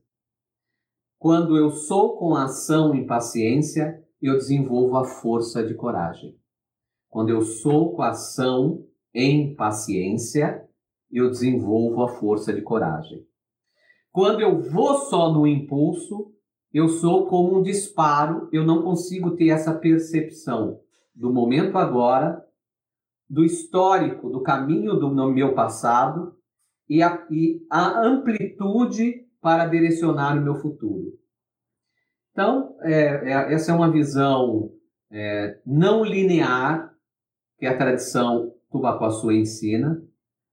Quando 1.20 1.54
eu 1.54 1.70
sou 1.70 2.16
com 2.16 2.34
ação 2.34 2.94
e 2.94 3.04
paciência, 3.04 4.02
eu 4.22 4.38
desenvolvo 4.38 4.96
a 4.96 5.04
força 5.04 5.62
de 5.62 5.74
coragem. 5.74 6.34
Quando 7.10 7.28
eu 7.28 7.42
sou 7.42 7.94
com 7.94 8.00
ação 8.00 8.86
em 9.12 9.54
paciência, 9.54 10.66
eu 11.12 11.28
desenvolvo 11.28 12.02
a 12.04 12.08
força 12.08 12.54
de 12.54 12.62
coragem. 12.62 13.22
Quando 14.10 14.40
eu 14.40 14.62
vou 14.62 14.94
só 15.10 15.30
no 15.30 15.46
impulso, 15.46 16.32
eu 16.72 16.88
sou 16.88 17.26
como 17.26 17.58
um 17.58 17.62
disparo, 17.62 18.48
eu 18.50 18.64
não 18.64 18.82
consigo 18.82 19.32
ter 19.32 19.48
essa 19.48 19.74
percepção 19.74 20.80
do 21.14 21.30
momento 21.30 21.76
agora, 21.76 22.42
do 23.28 23.44
histórico, 23.44 24.30
do 24.30 24.40
caminho 24.40 24.94
do 24.94 25.10
meu 25.30 25.54
passado 25.54 26.34
e 26.88 27.02
a, 27.02 27.26
e 27.30 27.60
a 27.70 28.06
amplitude 28.06 29.28
para 29.40 29.66
direcionar 29.66 30.36
o 30.36 30.42
meu 30.42 30.56
futuro. 30.56 31.18
Então, 32.32 32.76
é, 32.82 33.32
é, 33.32 33.54
essa 33.54 33.72
é 33.72 33.74
uma 33.74 33.90
visão 33.90 34.70
é, 35.10 35.58
não 35.66 36.04
linear 36.04 36.94
que 37.58 37.66
a 37.66 37.76
tradição 37.76 38.54
Tubacuaçu 38.70 39.32
ensina. 39.32 40.02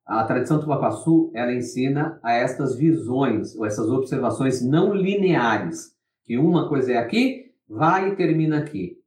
A 0.05 0.23
tradição 0.23 0.59
Tubacuaçu, 0.59 1.31
ela 1.33 1.53
ensina 1.53 2.19
a 2.23 2.33
estas 2.33 2.75
visões, 2.75 3.55
ou 3.55 3.65
essas 3.65 3.89
observações 3.89 4.61
não 4.65 4.93
lineares, 4.93 5.95
que 6.25 6.37
uma 6.37 6.67
coisa 6.67 6.93
é 6.93 6.97
aqui, 6.97 7.51
vai 7.69 8.09
e 8.09 8.15
termina 8.15 8.57
aqui. 8.59 8.97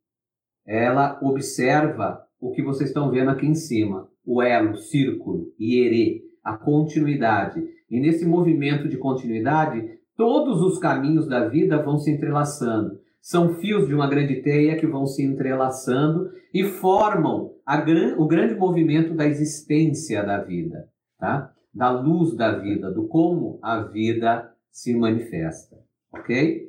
Ela 0.66 1.18
observa 1.22 2.24
o 2.38 2.52
que 2.52 2.62
vocês 2.62 2.90
estão 2.90 3.10
vendo 3.10 3.30
aqui 3.30 3.46
em 3.46 3.54
cima, 3.54 4.08
o 4.24 4.42
elo, 4.42 4.72
o 4.72 4.76
círculo, 4.76 5.52
ierê, 5.58 6.22
a 6.44 6.56
continuidade. 6.56 7.62
E 7.90 7.98
nesse 7.98 8.24
movimento 8.24 8.88
de 8.88 8.96
continuidade, 8.96 9.98
todos 10.16 10.62
os 10.62 10.78
caminhos 10.78 11.26
da 11.26 11.48
vida 11.48 11.82
vão 11.82 11.98
se 11.98 12.10
entrelaçando. 12.10 13.00
São 13.20 13.54
fios 13.54 13.86
de 13.86 13.94
uma 13.94 14.08
grande 14.08 14.36
teia 14.42 14.76
que 14.76 14.86
vão 14.86 15.06
se 15.06 15.22
entrelaçando 15.22 16.30
e 16.54 16.64
formam 16.64 17.52
gran, 17.84 18.16
o 18.16 18.26
grande 18.26 18.54
movimento 18.54 19.14
da 19.14 19.26
existência 19.26 20.22
da 20.22 20.38
vida, 20.38 20.88
tá? 21.18 21.52
da 21.72 21.90
luz 21.90 22.34
da 22.34 22.58
vida, 22.58 22.90
do 22.90 23.06
como 23.06 23.58
a 23.62 23.80
vida 23.80 24.52
se 24.70 24.94
manifesta. 24.96 25.76
Ok? 26.12 26.68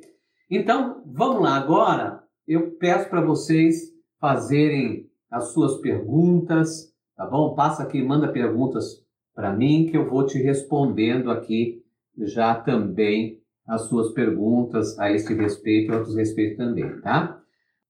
Então, 0.50 1.02
vamos 1.06 1.42
lá 1.42 1.56
agora. 1.56 2.22
Eu 2.46 2.72
peço 2.72 3.08
para 3.08 3.20
vocês 3.20 3.92
fazerem 4.20 5.08
as 5.30 5.52
suas 5.52 5.80
perguntas, 5.80 6.92
tá 7.16 7.26
bom? 7.26 7.54
Passa 7.54 7.82
aqui, 7.82 8.02
manda 8.02 8.28
perguntas 8.28 9.01
para 9.34 9.52
mim 9.52 9.86
que 9.86 9.96
eu 9.96 10.08
vou 10.08 10.26
te 10.26 10.38
respondendo 10.38 11.30
aqui 11.30 11.82
já 12.18 12.54
também 12.54 13.40
as 13.66 13.82
suas 13.82 14.12
perguntas 14.12 14.98
a 14.98 15.10
este 15.10 15.34
respeito 15.34 15.92
e 15.92 15.94
outros 15.94 16.16
respeitos 16.16 16.56
também, 16.56 17.00
tá? 17.00 17.40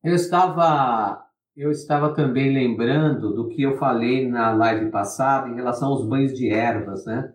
Eu 0.03 0.15
estava 0.15 1.23
eu 1.55 1.71
estava 1.71 2.15
também 2.15 2.53
lembrando 2.53 3.35
do 3.35 3.49
que 3.49 3.63
eu 3.63 3.77
falei 3.77 4.27
na 4.27 4.53
live 4.53 4.91
passada 4.91 5.49
em 5.49 5.55
relação 5.55 5.91
aos 5.91 6.07
banhos 6.07 6.33
de 6.33 6.49
ervas, 6.49 7.05
né? 7.05 7.33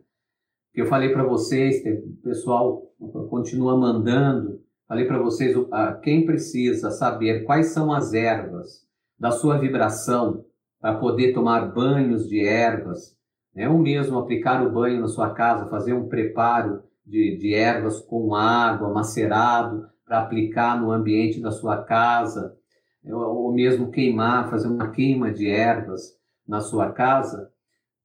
Que 0.73 0.81
eu 0.81 0.87
falei 0.87 1.09
para 1.09 1.23
vocês, 1.23 1.83
o 1.85 2.21
pessoal 2.23 2.81
continua 3.29 3.77
mandando, 3.77 4.59
falei 4.87 5.05
para 5.05 5.19
vocês, 5.19 5.55
quem 6.01 6.25
precisa 6.25 6.89
saber 6.89 7.43
quais 7.43 7.67
são 7.67 7.93
as 7.93 8.13
ervas 8.13 8.87
da 9.19 9.31
sua 9.31 9.57
vibração 9.59 10.45
para 10.79 10.95
poder 10.95 11.33
tomar 11.33 11.71
banhos 11.73 12.27
de 12.27 12.43
ervas, 12.43 13.16
né? 13.57 13.67
ou 13.67 13.79
mesmo 13.79 14.19
aplicar 14.19 14.65
o 14.65 14.71
banho 14.71 15.01
na 15.01 15.07
sua 15.07 15.31
casa, 15.31 15.65
fazer 15.65 15.93
um 15.93 16.07
preparo 16.07 16.83
de, 17.03 17.35
de 17.37 17.55
ervas 17.55 17.99
com 17.99 18.35
água, 18.35 18.93
macerado, 18.93 19.89
para 20.05 20.21
aplicar 20.21 20.79
no 20.79 20.91
ambiente 20.91 21.41
da 21.41 21.49
sua 21.49 21.83
casa, 21.83 22.55
ou 23.03 23.51
mesmo 23.51 23.89
queimar, 23.89 24.49
fazer 24.49 24.67
uma 24.67 24.91
queima 24.91 25.31
de 25.31 25.49
ervas 25.49 26.15
na 26.47 26.61
sua 26.61 26.91
casa, 26.91 27.51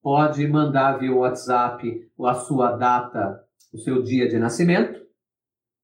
pode 0.03 0.47
mandar 0.49 0.99
via 0.99 1.15
WhatsApp 1.15 2.11
a 2.25 2.35
sua 2.35 2.73
data, 2.73 3.41
o 3.75 3.79
seu 3.79 4.03
dia 4.03 4.27
de 4.29 4.39
nascimento, 4.39 5.01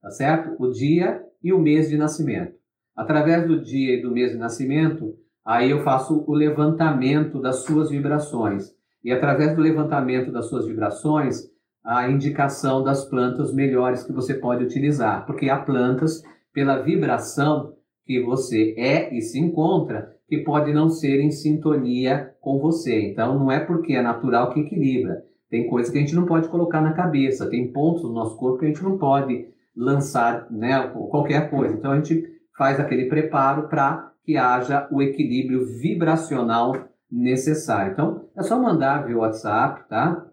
tá 0.00 0.10
certo? 0.10 0.56
O 0.58 0.70
dia 0.70 1.22
e 1.42 1.52
o 1.52 1.58
mês 1.58 1.90
de 1.90 1.98
nascimento. 1.98 2.54
Através 2.96 3.46
do 3.46 3.60
dia 3.60 3.98
e 3.98 4.02
do 4.02 4.10
mês 4.10 4.32
de 4.32 4.38
nascimento, 4.38 5.16
aí 5.44 5.70
eu 5.70 5.82
faço 5.84 6.24
o 6.26 6.34
levantamento 6.34 7.40
das 7.40 7.64
suas 7.64 7.90
vibrações. 7.90 8.77
E 9.04 9.12
através 9.12 9.54
do 9.54 9.62
levantamento 9.62 10.32
das 10.32 10.46
suas 10.46 10.66
vibrações, 10.66 11.48
a 11.84 12.10
indicação 12.10 12.82
das 12.82 13.04
plantas 13.04 13.52
melhores 13.52 14.02
que 14.02 14.12
você 14.12 14.34
pode 14.34 14.64
utilizar, 14.64 15.24
porque 15.24 15.48
há 15.48 15.58
plantas 15.58 16.22
pela 16.52 16.82
vibração 16.82 17.74
que 18.04 18.22
você 18.22 18.74
é 18.76 19.14
e 19.16 19.20
se 19.20 19.38
encontra 19.38 20.16
que 20.28 20.38
pode 20.38 20.72
não 20.72 20.88
ser 20.88 21.20
em 21.20 21.30
sintonia 21.30 22.34
com 22.40 22.58
você. 22.58 23.10
Então 23.10 23.38
não 23.38 23.50
é 23.50 23.60
porque 23.60 23.94
é 23.94 24.02
natural 24.02 24.52
que 24.52 24.60
equilibra. 24.60 25.24
Tem 25.48 25.66
coisas 25.66 25.90
que 25.90 25.98
a 25.98 26.00
gente 26.00 26.14
não 26.14 26.26
pode 26.26 26.48
colocar 26.48 26.80
na 26.80 26.92
cabeça, 26.92 27.48
tem 27.48 27.72
pontos 27.72 28.02
no 28.02 28.12
nosso 28.12 28.36
corpo 28.36 28.58
que 28.58 28.66
a 28.66 28.68
gente 28.68 28.82
não 28.82 28.98
pode 28.98 29.46
lançar, 29.74 30.46
né, 30.50 30.88
qualquer 31.10 31.48
coisa. 31.48 31.74
Então 31.74 31.92
a 31.92 31.96
gente 31.96 32.22
faz 32.56 32.78
aquele 32.78 33.06
preparo 33.06 33.68
para 33.68 34.12
que 34.24 34.36
haja 34.36 34.86
o 34.90 35.00
equilíbrio 35.00 35.64
vibracional 35.64 36.87
necessário. 37.10 37.92
Então 37.92 38.28
é 38.36 38.42
só 38.42 38.60
mandar 38.60 39.06
via 39.06 39.16
WhatsApp, 39.16 39.88
tá? 39.88 40.26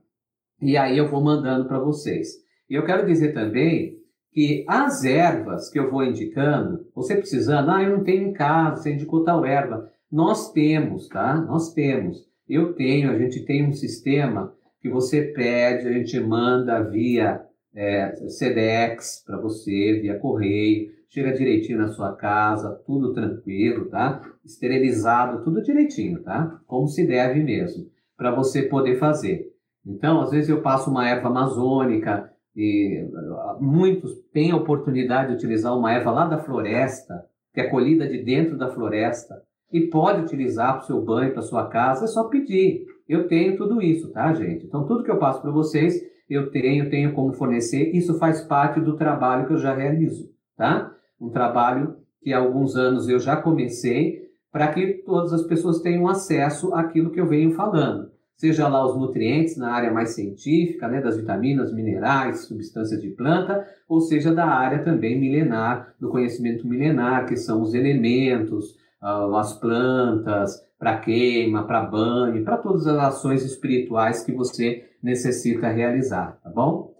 E 0.61 0.77
aí 0.77 0.97
eu 0.97 1.09
vou 1.09 1.21
mandando 1.21 1.67
para 1.67 1.79
vocês. 1.79 2.29
E 2.69 2.75
eu 2.75 2.85
quero 2.85 3.05
dizer 3.05 3.33
também 3.33 3.97
que 4.31 4.65
as 4.67 5.03
ervas 5.03 5.69
que 5.69 5.79
eu 5.79 5.89
vou 5.89 6.03
indicando, 6.03 6.85
você 6.93 7.15
precisando, 7.15 7.71
ah, 7.71 7.83
eu 7.83 7.97
não 7.97 8.03
tenho 8.03 8.27
em 8.27 8.33
casa, 8.33 8.81
você 8.81 8.93
indicou 8.93 9.23
tal 9.23 9.45
erva. 9.45 9.89
Nós 10.11 10.51
temos, 10.51 11.07
tá? 11.07 11.35
Nós 11.35 11.73
temos. 11.73 12.27
Eu 12.47 12.73
tenho, 12.73 13.11
a 13.11 13.17
gente 13.17 13.45
tem 13.45 13.65
um 13.65 13.73
sistema 13.73 14.53
que 14.81 14.89
você 14.89 15.21
pede, 15.21 15.87
a 15.87 15.91
gente 15.91 16.19
manda 16.19 16.83
via 16.83 17.41
é, 17.73 18.13
Sedex 18.27 19.23
para 19.25 19.37
você, 19.37 19.99
via 20.01 20.19
correio, 20.19 20.91
chega 21.15 21.31
direitinho 21.31 21.79
na 21.79 21.87
sua 21.87 22.13
casa, 22.13 22.77
tudo 22.85 23.13
tranquilo, 23.13 23.85
tá? 23.85 24.21
Esterilizado, 24.43 25.45
tudo 25.45 25.63
direitinho, 25.63 26.21
tá? 26.21 26.59
Como 26.67 26.89
se 26.89 27.07
deve 27.07 27.41
mesmo, 27.41 27.85
para 28.17 28.35
você 28.35 28.63
poder 28.63 28.97
fazer. 28.97 29.49
Então, 29.85 30.19
às 30.19 30.31
vezes 30.31 30.49
eu 30.49 30.61
passo 30.61 30.91
uma 30.91 31.07
erva 31.07 31.29
amazônica 31.29 32.29
e 32.53 33.07
ah, 33.15 33.57
muitos 33.61 34.11
têm 34.33 34.51
a 34.51 34.57
oportunidade 34.57 35.29
de 35.29 35.35
utilizar 35.35 35.77
uma 35.77 35.93
erva 35.93 36.11
lá 36.11 36.27
da 36.27 36.37
floresta, 36.37 37.23
que 37.53 37.61
é 37.61 37.69
colhida 37.69 38.05
de 38.05 38.21
dentro 38.21 38.57
da 38.57 38.67
floresta, 38.67 39.41
e 39.71 39.87
pode 39.87 40.21
utilizar 40.21 40.73
para 40.73 40.83
o 40.83 40.85
seu 40.85 41.01
banho, 41.01 41.31
para 41.31 41.41
sua 41.41 41.69
casa, 41.69 42.03
é 42.03 42.07
só 42.07 42.25
pedir. 42.25 42.85
Eu 43.07 43.27
tenho 43.27 43.55
tudo 43.55 43.81
isso, 43.81 44.11
tá, 44.11 44.33
gente? 44.33 44.65
Então, 44.65 44.85
tudo 44.85 45.03
que 45.03 45.11
eu 45.11 45.19
passo 45.19 45.41
para 45.41 45.51
vocês, 45.51 45.95
eu 46.29 46.51
tenho, 46.51 46.89
tenho 46.89 47.13
como 47.13 47.33
fornecer. 47.33 47.95
Isso 47.95 48.17
faz 48.17 48.41
parte 48.41 48.81
do 48.81 48.97
trabalho 48.97 49.47
que 49.47 49.53
eu 49.53 49.57
já 49.57 49.73
realizo, 49.73 50.29
tá? 50.57 50.94
Um 51.19 51.29
trabalho 51.29 51.97
que 52.21 52.33
há 52.33 52.39
alguns 52.39 52.75
anos 52.75 53.07
eu 53.07 53.19
já 53.19 53.35
comecei 53.35 54.25
para 54.51 54.67
que 54.69 55.03
todas 55.05 55.33
as 55.33 55.43
pessoas 55.43 55.81
tenham 55.81 56.07
acesso 56.07 56.73
àquilo 56.73 57.11
que 57.11 57.19
eu 57.19 57.27
venho 57.27 57.51
falando 57.53 58.15
seja 58.37 58.67
lá 58.67 58.85
os 58.85 58.97
nutrientes 58.97 59.55
na 59.57 59.71
área 59.71 59.91
mais 59.91 60.09
científica, 60.09 60.87
né, 60.87 61.01
das 61.01 61.17
vitaminas, 61.17 61.73
minerais, 61.73 62.41
substâncias 62.41 63.01
de 63.01 63.09
planta, 63.09 63.65
ou 63.87 64.01
seja 64.01 64.33
da 64.33 64.45
área 64.45 64.83
também 64.83 65.19
milenar, 65.19 65.93
do 65.99 66.09
conhecimento 66.09 66.67
milenar, 66.67 67.25
que 67.25 67.37
são 67.37 67.61
os 67.61 67.73
elementos, 67.73 68.71
uh, 69.01 69.35
as 69.35 69.53
plantas, 69.53 70.63
para 70.77 70.97
queima, 70.97 71.65
para 71.65 71.85
banho, 71.85 72.43
para 72.43 72.57
todas 72.57 72.85
as 72.85 72.97
ações 72.97 73.43
espirituais 73.43 74.23
que 74.23 74.33
você 74.33 74.83
necessita 75.01 75.69
realizar, 75.69 76.37
tá 76.43 76.49
bom? 76.49 76.93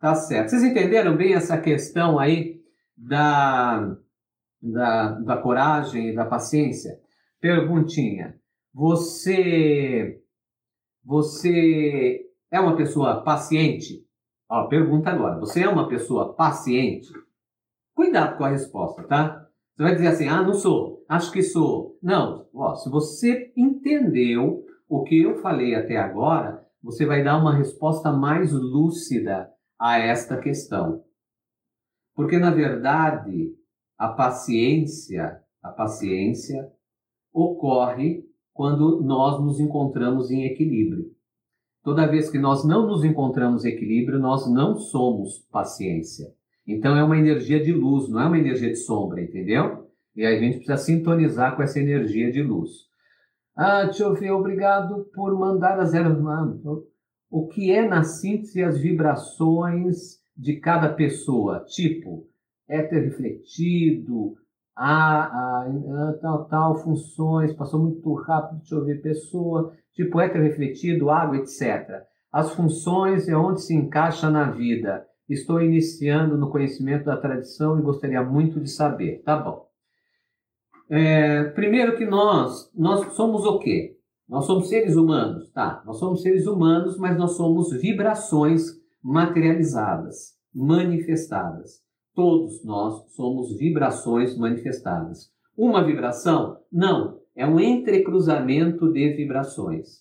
Tá 0.00 0.14
certo. 0.14 0.50
Vocês 0.50 0.62
entenderam 0.62 1.16
bem 1.16 1.34
essa 1.34 1.58
questão 1.58 2.18
aí 2.18 2.59
da, 3.00 3.96
da, 4.60 5.12
da 5.20 5.36
coragem 5.38 6.10
e 6.10 6.14
da 6.14 6.24
paciência? 6.24 7.00
Perguntinha. 7.40 8.38
Você 8.72 10.20
você 11.02 12.20
é 12.50 12.60
uma 12.60 12.76
pessoa 12.76 13.22
paciente? 13.22 14.04
Ó, 14.48 14.66
pergunta 14.66 15.10
agora. 15.10 15.38
Você 15.38 15.62
é 15.62 15.68
uma 15.68 15.88
pessoa 15.88 16.34
paciente? 16.34 17.08
Cuidado 17.94 18.36
com 18.36 18.44
a 18.44 18.50
resposta, 18.50 19.02
tá? 19.04 19.46
Você 19.74 19.82
vai 19.82 19.94
dizer 19.94 20.08
assim: 20.08 20.28
ah, 20.28 20.42
não 20.42 20.54
sou, 20.54 21.04
acho 21.08 21.32
que 21.32 21.42
sou. 21.42 21.98
Não, 22.02 22.46
ó, 22.54 22.74
se 22.74 22.90
você 22.90 23.52
entendeu 23.56 24.64
o 24.88 25.02
que 25.02 25.22
eu 25.22 25.36
falei 25.36 25.74
até 25.74 25.96
agora, 25.96 26.66
você 26.82 27.06
vai 27.06 27.22
dar 27.22 27.38
uma 27.38 27.54
resposta 27.54 28.12
mais 28.12 28.52
lúcida 28.52 29.50
a 29.78 29.98
esta 29.98 30.36
questão. 30.36 31.02
Porque, 32.20 32.38
na 32.38 32.50
verdade, 32.50 33.56
a 33.96 34.08
paciência, 34.08 35.40
a 35.62 35.70
paciência 35.70 36.70
ocorre 37.32 38.22
quando 38.52 39.00
nós 39.00 39.42
nos 39.42 39.58
encontramos 39.58 40.30
em 40.30 40.44
equilíbrio. 40.44 41.06
Toda 41.82 42.06
vez 42.06 42.28
que 42.28 42.38
nós 42.38 42.62
não 42.62 42.86
nos 42.86 43.04
encontramos 43.04 43.64
em 43.64 43.70
equilíbrio, 43.70 44.18
nós 44.18 44.46
não 44.52 44.76
somos 44.76 45.38
paciência. 45.50 46.26
Então 46.66 46.94
é 46.94 47.02
uma 47.02 47.16
energia 47.16 47.58
de 47.58 47.72
luz, 47.72 48.06
não 48.10 48.20
é 48.20 48.26
uma 48.26 48.38
energia 48.38 48.68
de 48.68 48.76
sombra, 48.76 49.22
entendeu? 49.22 49.88
E 50.14 50.26
a 50.26 50.38
gente 50.38 50.56
precisa 50.56 50.76
sintonizar 50.76 51.56
com 51.56 51.62
essa 51.62 51.80
energia 51.80 52.30
de 52.30 52.42
luz. 52.42 52.70
Ah, 53.56 53.84
deixa 53.84 54.04
eu 54.04 54.12
ver, 54.12 54.30
obrigado 54.30 55.06
por 55.14 55.34
mandar 55.38 55.80
as 55.80 55.94
ervas. 55.94 56.22
O 57.30 57.48
que 57.48 57.70
é 57.72 57.88
na 57.88 58.02
síntese 58.02 58.62
as 58.62 58.78
vibrações 58.78 60.19
de 60.36 60.56
cada 60.56 60.88
pessoa? 60.92 61.64
Tipo, 61.66 62.26
éter 62.68 63.04
refletido, 63.04 64.34
a, 64.76 65.24
a, 65.24 65.66
a, 65.66 66.12
tal, 66.22 66.44
tal, 66.46 66.82
funções, 66.82 67.52
passou 67.52 67.80
muito 67.80 68.14
rápido, 68.14 68.58
deixa 68.60 68.74
eu 68.74 68.84
ver, 68.84 69.02
pessoa, 69.02 69.74
tipo 69.92 70.20
éter 70.20 70.40
refletido, 70.40 71.10
água, 71.10 71.36
etc. 71.36 72.02
As 72.32 72.52
funções 72.52 73.28
e 73.28 73.34
onde 73.34 73.60
se 73.60 73.74
encaixa 73.74 74.30
na 74.30 74.50
vida. 74.50 75.06
Estou 75.28 75.60
iniciando 75.60 76.36
no 76.36 76.50
conhecimento 76.50 77.04
da 77.04 77.16
tradição 77.16 77.78
e 77.78 77.82
gostaria 77.82 78.22
muito 78.22 78.58
de 78.58 78.70
saber. 78.70 79.22
Tá 79.22 79.36
bom. 79.36 79.68
É, 80.88 81.44
primeiro 81.50 81.96
que 81.96 82.04
nós, 82.04 82.68
nós 82.74 83.12
somos 83.12 83.44
o 83.44 83.58
quê? 83.58 83.96
Nós 84.28 84.44
somos 84.44 84.68
seres 84.68 84.96
humanos, 84.96 85.50
tá? 85.50 85.82
Nós 85.84 85.98
somos 85.98 86.22
seres 86.22 86.46
humanos, 86.46 86.96
mas 86.98 87.16
nós 87.16 87.32
somos 87.32 87.70
vibrações 87.72 88.79
materializadas, 89.02 90.34
manifestadas. 90.54 91.82
Todos 92.14 92.64
nós 92.64 93.12
somos 93.14 93.56
vibrações 93.56 94.36
manifestadas. 94.36 95.30
Uma 95.56 95.84
vibração? 95.84 96.58
Não, 96.70 97.20
é 97.34 97.46
um 97.46 97.60
entrecruzamento 97.60 98.92
de 98.92 99.12
vibrações. 99.14 100.00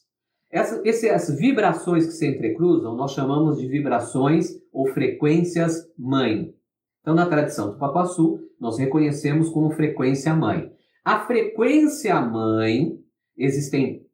Essa, 0.52 0.82
esse, 0.84 1.08
essas 1.08 1.38
vibrações 1.38 2.06
que 2.08 2.14
se 2.14 2.28
entrecruzam, 2.28 2.96
nós 2.96 3.12
chamamos 3.12 3.60
de 3.60 3.68
vibrações 3.68 4.50
ou 4.74 4.88
frequências 4.88 5.88
mãe. 5.98 6.54
Então, 7.02 7.14
na 7.14 7.28
tradição 7.28 7.72
do 7.72 7.78
Papaçu, 7.78 8.40
nós 8.60 8.78
reconhecemos 8.78 9.50
como 9.50 9.72
frequência 9.72 10.34
mãe. 10.34 10.72
A 11.06 11.20
frequência 11.26 12.20
mãe, 12.20 13.00
existem 13.38 14.06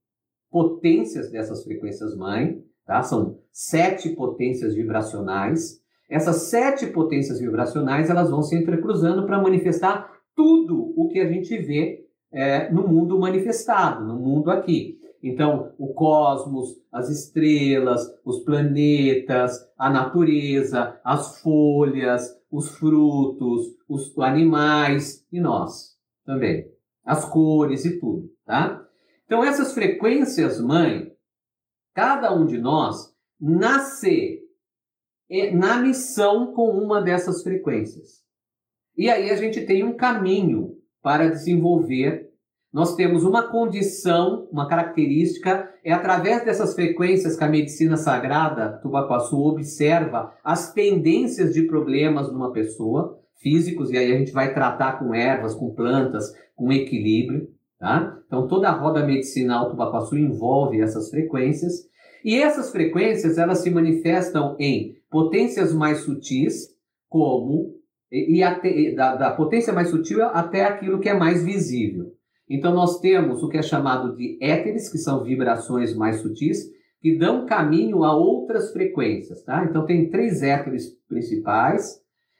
potências 0.51 1.31
dessas 1.31 1.63
frequências 1.63 2.15
mãe, 2.15 2.63
tá? 2.85 3.01
São 3.03 3.39
sete 3.51 4.09
potências 4.09 4.75
vibracionais. 4.75 5.81
Essas 6.09 6.43
sete 6.43 6.87
potências 6.87 7.39
vibracionais, 7.39 8.09
elas 8.09 8.29
vão 8.29 8.43
se 8.43 8.55
entrecruzando 8.55 9.25
para 9.25 9.41
manifestar 9.41 10.11
tudo 10.35 10.93
o 10.95 11.07
que 11.07 11.19
a 11.19 11.27
gente 11.27 11.57
vê 11.57 12.05
é, 12.31 12.71
no 12.71 12.87
mundo 12.87 13.19
manifestado, 13.19 14.05
no 14.05 14.19
mundo 14.19 14.51
aqui. 14.51 14.99
Então, 15.23 15.71
o 15.79 15.87
cosmos, 15.93 16.75
as 16.91 17.09
estrelas, 17.09 18.05
os 18.23 18.43
planetas, 18.43 19.57
a 19.75 19.89
natureza, 19.89 20.99
as 21.03 21.41
folhas, 21.41 22.29
os 22.51 22.69
frutos, 22.77 23.75
os 23.89 24.15
animais 24.19 25.25
e 25.31 25.39
nós 25.39 25.95
também. 26.23 26.67
As 27.03 27.25
cores 27.25 27.85
e 27.85 27.99
tudo, 27.99 28.29
tá? 28.45 28.85
Então, 29.25 29.43
essas 29.43 29.73
frequências 29.73 30.61
mãe, 30.61 31.11
cada 31.95 32.31
um 32.31 32.45
de 32.45 32.59
nós 32.59 33.11
nasce 33.41 34.41
na 35.53 35.79
missão 35.79 36.53
com 36.53 36.69
uma 36.69 37.01
dessas 37.01 37.41
frequências. 37.41 38.23
E 38.95 39.09
aí 39.09 39.31
a 39.31 39.35
gente 39.35 39.65
tem 39.65 39.83
um 39.83 39.97
caminho 39.97 40.77
para 41.01 41.29
desenvolver 41.29 42.25
nós 42.75 42.93
temos 42.93 43.23
uma 43.23 43.41
condição, 43.41 44.49
uma 44.51 44.67
característica, 44.67 45.73
é 45.81 45.93
através 45.93 46.43
dessas 46.43 46.75
frequências 46.75 47.37
que 47.37 47.43
a 47.45 47.47
medicina 47.47 47.95
sagrada 47.95 48.79
Tubacuaçu 48.81 49.39
observa 49.39 50.33
as 50.43 50.73
tendências 50.73 51.53
de 51.53 51.61
problemas 51.61 52.29
numa 52.29 52.51
pessoa, 52.51 53.17
físicos, 53.41 53.91
e 53.91 53.97
aí 53.97 54.11
a 54.11 54.17
gente 54.17 54.33
vai 54.33 54.53
tratar 54.53 54.99
com 54.99 55.15
ervas, 55.15 55.55
com 55.55 55.73
plantas, 55.73 56.35
com 56.53 56.69
equilíbrio. 56.69 57.47
Tá? 57.79 58.14
Então 58.25 58.47
toda 58.47 58.69
a 58.69 58.77
roda 58.77 59.05
medicinal 59.05 59.69
Tubacuaçu 59.69 60.17
envolve 60.17 60.81
essas 60.81 61.09
frequências, 61.09 61.73
e 62.23 62.35
essas 62.35 62.71
frequências 62.71 63.37
elas 63.37 63.59
se 63.59 63.69
manifestam 63.69 64.55
em 64.59 64.95
potências 65.09 65.73
mais 65.73 65.99
sutis, 65.99 66.69
como 67.07 67.75
e, 68.11 68.37
e 68.37 68.43
até, 68.43 68.91
da, 68.91 69.15
da 69.15 69.31
potência 69.31 69.73
mais 69.73 69.89
sutil 69.89 70.23
até 70.23 70.63
aquilo 70.63 70.99
que 70.99 71.09
é 71.09 71.13
mais 71.13 71.43
visível. 71.43 72.13
Então, 72.49 72.73
nós 72.73 72.99
temos 72.99 73.41
o 73.41 73.49
que 73.49 73.57
é 73.57 73.61
chamado 73.61 74.15
de 74.15 74.37
éteres, 74.41 74.89
que 74.91 74.97
são 74.97 75.23
vibrações 75.23 75.95
mais 75.95 76.17
sutis, 76.17 76.59
que 77.01 77.17
dão 77.17 77.45
caminho 77.45 78.03
a 78.03 78.15
outras 78.15 78.71
frequências. 78.71 79.43
Tá? 79.43 79.65
Então, 79.65 79.85
tem 79.85 80.09
três 80.09 80.43
éteres 80.43 80.95
principais, 81.07 81.99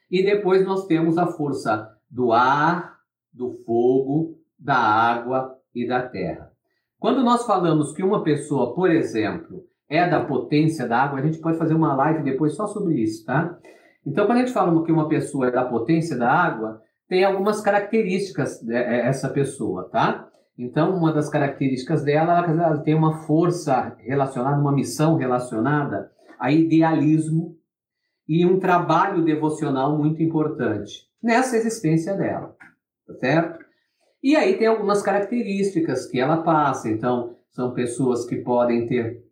e 0.10 0.24
depois 0.24 0.64
nós 0.64 0.86
temos 0.86 1.18
a 1.18 1.28
força 1.28 1.90
do 2.10 2.32
ar, 2.32 2.96
do 3.34 3.52
fogo, 3.66 4.38
da 4.58 4.76
água 4.76 5.56
e 5.76 5.88
da 5.88 6.02
terra. 6.02 6.52
Quando 7.00 7.24
nós 7.24 7.46
falamos 7.46 7.94
que 7.94 8.02
uma 8.02 8.24
pessoa, 8.24 8.74
por 8.74 8.90
exemplo, 8.90 9.64
é 9.90 10.10
da 10.10 10.24
potência 10.24 10.88
da 10.88 11.04
água, 11.04 11.20
a 11.20 11.22
gente 11.22 11.40
pode 11.40 11.58
fazer 11.58 11.74
uma 11.74 11.94
live 11.96 12.24
depois 12.24 12.56
só 12.56 12.66
sobre 12.66 12.96
isso, 12.96 13.26
tá? 13.26 13.60
Então, 14.06 14.26
quando 14.26 14.38
a 14.38 14.42
gente 14.42 14.54
fala 14.54 14.84
que 14.84 14.92
uma 14.92 15.08
pessoa 15.08 15.48
é 15.48 15.52
da 15.52 15.66
potência 15.66 16.18
da 16.18 16.32
água, 16.32 16.82
tem 17.08 17.24
algumas 17.24 17.62
características 17.62 18.62
dessa 18.62 19.30
pessoa, 19.30 19.90
tá? 19.90 20.28
Então, 20.58 20.96
uma 20.96 21.12
das 21.12 21.30
características 21.30 22.04
dela, 22.04 22.46
ela 22.48 22.78
tem 22.80 22.96
uma 22.96 23.18
força 23.26 23.96
relacionada, 24.00 24.60
uma 24.60 24.72
missão 24.72 25.18
relacionada 25.18 26.12
a 26.40 26.52
idealismo 26.52 27.58
e 28.28 28.46
um 28.46 28.60
trabalho 28.60 29.24
devocional 29.24 29.98
muito 29.98 30.24
importante 30.24 31.08
nessa 31.22 31.58
existência 31.58 32.16
dela, 32.16 32.56
tá 33.06 33.14
certo? 33.16 33.65
E 34.26 34.36
aí 34.36 34.58
tem 34.58 34.66
algumas 34.66 35.04
características 35.04 36.08
que 36.08 36.20
ela 36.20 36.38
passa. 36.38 36.90
Então, 36.90 37.36
são 37.52 37.76
pessoas 37.76 38.26
que 38.26 38.38
podem 38.38 38.88
ter 38.88 39.24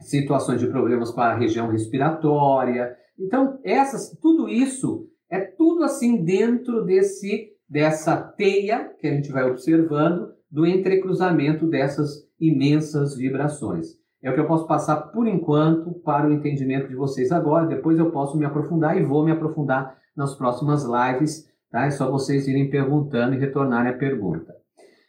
situações 0.00 0.58
de 0.58 0.66
problemas 0.66 1.12
com 1.12 1.20
a 1.20 1.36
região 1.36 1.68
respiratória. 1.68 2.92
Então, 3.16 3.60
essas, 3.62 4.10
tudo 4.20 4.48
isso 4.48 5.08
é 5.30 5.38
tudo 5.38 5.84
assim 5.84 6.24
dentro 6.24 6.84
desse 6.84 7.52
dessa 7.68 8.16
teia 8.16 8.92
que 8.98 9.06
a 9.06 9.12
gente 9.12 9.30
vai 9.30 9.48
observando 9.48 10.32
do 10.50 10.66
entrecruzamento 10.66 11.64
dessas 11.68 12.28
imensas 12.40 13.16
vibrações. 13.16 13.96
É 14.20 14.28
o 14.28 14.34
que 14.34 14.40
eu 14.40 14.48
posso 14.48 14.66
passar 14.66 14.96
por 15.12 15.28
enquanto 15.28 15.92
para 16.00 16.26
o 16.26 16.32
entendimento 16.32 16.88
de 16.88 16.96
vocês 16.96 17.30
agora. 17.30 17.64
Depois 17.64 17.96
eu 17.96 18.10
posso 18.10 18.36
me 18.36 18.44
aprofundar 18.44 18.98
e 18.98 19.04
vou 19.04 19.24
me 19.24 19.30
aprofundar 19.30 19.96
nas 20.16 20.34
próximas 20.34 20.84
lives. 20.84 21.48
Tá? 21.72 21.86
É 21.86 21.90
só 21.90 22.08
vocês 22.08 22.46
irem 22.46 22.70
perguntando 22.70 23.34
e 23.34 23.38
retornarem 23.38 23.90
a 23.90 23.98
pergunta. 23.98 24.54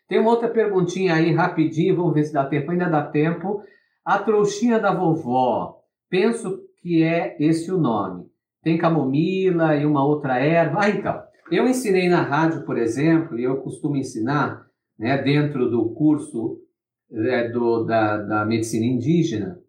Tem 0.08 0.20
uma 0.20 0.32
outra 0.32 0.50
perguntinha 0.50 1.14
aí 1.14 1.32
rapidinho, 1.32 1.96
vamos 1.96 2.16
ver 2.16 2.24
se 2.24 2.34
dá 2.34 2.46
tempo. 2.46 2.72
Ainda 2.72 2.90
dá 2.90 3.04
tempo. 3.04 3.62
A 4.04 4.18
trouxinha 4.18 4.80
da 4.80 4.92
vovó. 4.92 5.82
Penso 6.10 6.60
que 6.82 7.04
é 7.04 7.38
esse 7.40 7.72
o 7.72 7.78
nome 7.78 8.34
tem 8.64 8.78
camomila 8.78 9.76
e 9.76 9.86
uma 9.86 10.04
outra 10.04 10.40
erva. 10.40 10.80
Ah, 10.82 10.90
então, 10.90 11.22
eu 11.52 11.68
ensinei 11.68 12.08
na 12.08 12.22
rádio, 12.22 12.66
por 12.66 12.78
exemplo, 12.78 13.38
e 13.38 13.44
eu 13.44 13.58
costumo 13.58 13.98
ensinar 13.98 14.66
né, 14.98 15.22
dentro 15.22 15.70
do 15.70 15.90
curso 15.90 16.60
é, 17.12 17.50
do, 17.50 17.84
da, 17.84 18.18
da 18.18 18.46
medicina 18.46 18.86
indígena, 18.86 19.60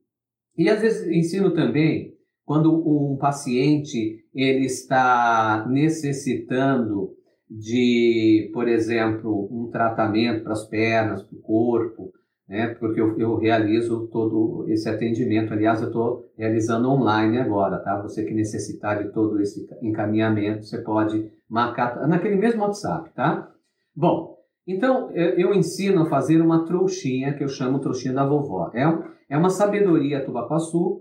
e 0.56 0.70
às 0.70 0.80
vezes 0.80 1.06
ensino 1.08 1.50
também 1.52 2.13
quando 2.44 2.72
um 2.72 3.16
paciente 3.16 4.24
ele 4.34 4.66
está 4.66 5.66
necessitando 5.68 7.14
de, 7.48 8.50
por 8.52 8.68
exemplo, 8.68 9.48
um 9.50 9.70
tratamento 9.70 10.42
para 10.42 10.52
as 10.52 10.66
pernas, 10.66 11.22
para 11.22 11.36
o 11.36 11.42
corpo, 11.42 12.12
né? 12.48 12.74
porque 12.78 13.00
eu, 13.00 13.18
eu, 13.18 13.36
realizo 13.36 14.08
todo 14.08 14.66
esse 14.68 14.88
atendimento. 14.88 15.52
Aliás, 15.52 15.80
eu 15.80 15.88
estou 15.88 16.30
realizando 16.36 16.90
online 16.90 17.38
agora, 17.38 17.78
tá? 17.78 18.00
Você 18.02 18.24
que 18.24 18.34
necessitar 18.34 19.02
de 19.02 19.12
todo 19.12 19.40
esse 19.40 19.66
encaminhamento, 19.82 20.64
você 20.64 20.78
pode 20.78 21.30
marcar 21.48 22.06
naquele 22.08 22.36
mesmo 22.36 22.62
WhatsApp, 22.62 23.10
tá? 23.14 23.50
Bom, 23.94 24.34
então 24.66 25.10
eu 25.12 25.54
ensino 25.54 26.02
a 26.02 26.06
fazer 26.06 26.40
uma 26.40 26.64
trouxinha, 26.64 27.34
que 27.34 27.44
eu 27.44 27.48
chamo 27.48 27.78
trouxinha 27.78 28.14
da 28.14 28.26
vovó. 28.26 28.70
É, 28.74 28.82
é 29.30 29.36
uma 29.36 29.50
sabedoria 29.50 30.24
tubacuaçu, 30.24 31.00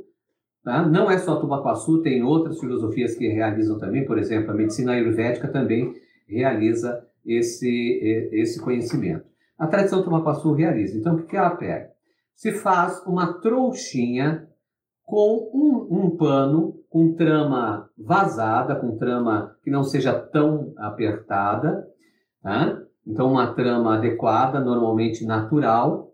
tá? 0.64 0.88
Não 0.88 1.10
é 1.10 1.18
só 1.18 1.36
tubacuaçu, 1.36 2.02
tem 2.02 2.24
outras 2.24 2.60
filosofias 2.60 3.16
que 3.16 3.28
realizam 3.28 3.78
também, 3.78 4.06
por 4.06 4.18
exemplo, 4.18 4.52
a 4.52 4.56
medicina 4.56 4.94
ayurvédica 4.94 5.48
também 5.48 5.94
realiza 6.28 7.06
esse, 7.26 8.30
esse 8.32 8.62
conhecimento 8.62 9.34
a 9.64 9.68
tradição 9.68 10.04
Tumapaçu 10.04 10.52
realiza. 10.52 10.98
Então, 10.98 11.16
o 11.16 11.24
que 11.24 11.38
ela 11.38 11.52
pega? 11.52 11.92
Se 12.36 12.52
faz 12.52 13.02
uma 13.06 13.40
trouxinha 13.40 14.48
com 15.06 15.50
um, 15.54 15.88
um 15.90 16.18
pano, 16.18 16.80
com 16.90 17.14
trama 17.14 17.90
vazada, 17.98 18.76
com 18.76 18.98
trama 18.98 19.56
que 19.64 19.70
não 19.70 19.84
seja 19.84 20.14
tão 20.14 20.74
apertada, 20.78 21.88
tá? 22.42 22.82
então 23.06 23.32
uma 23.32 23.54
trama 23.54 23.98
adequada, 23.98 24.60
normalmente 24.60 25.26
natural, 25.26 26.12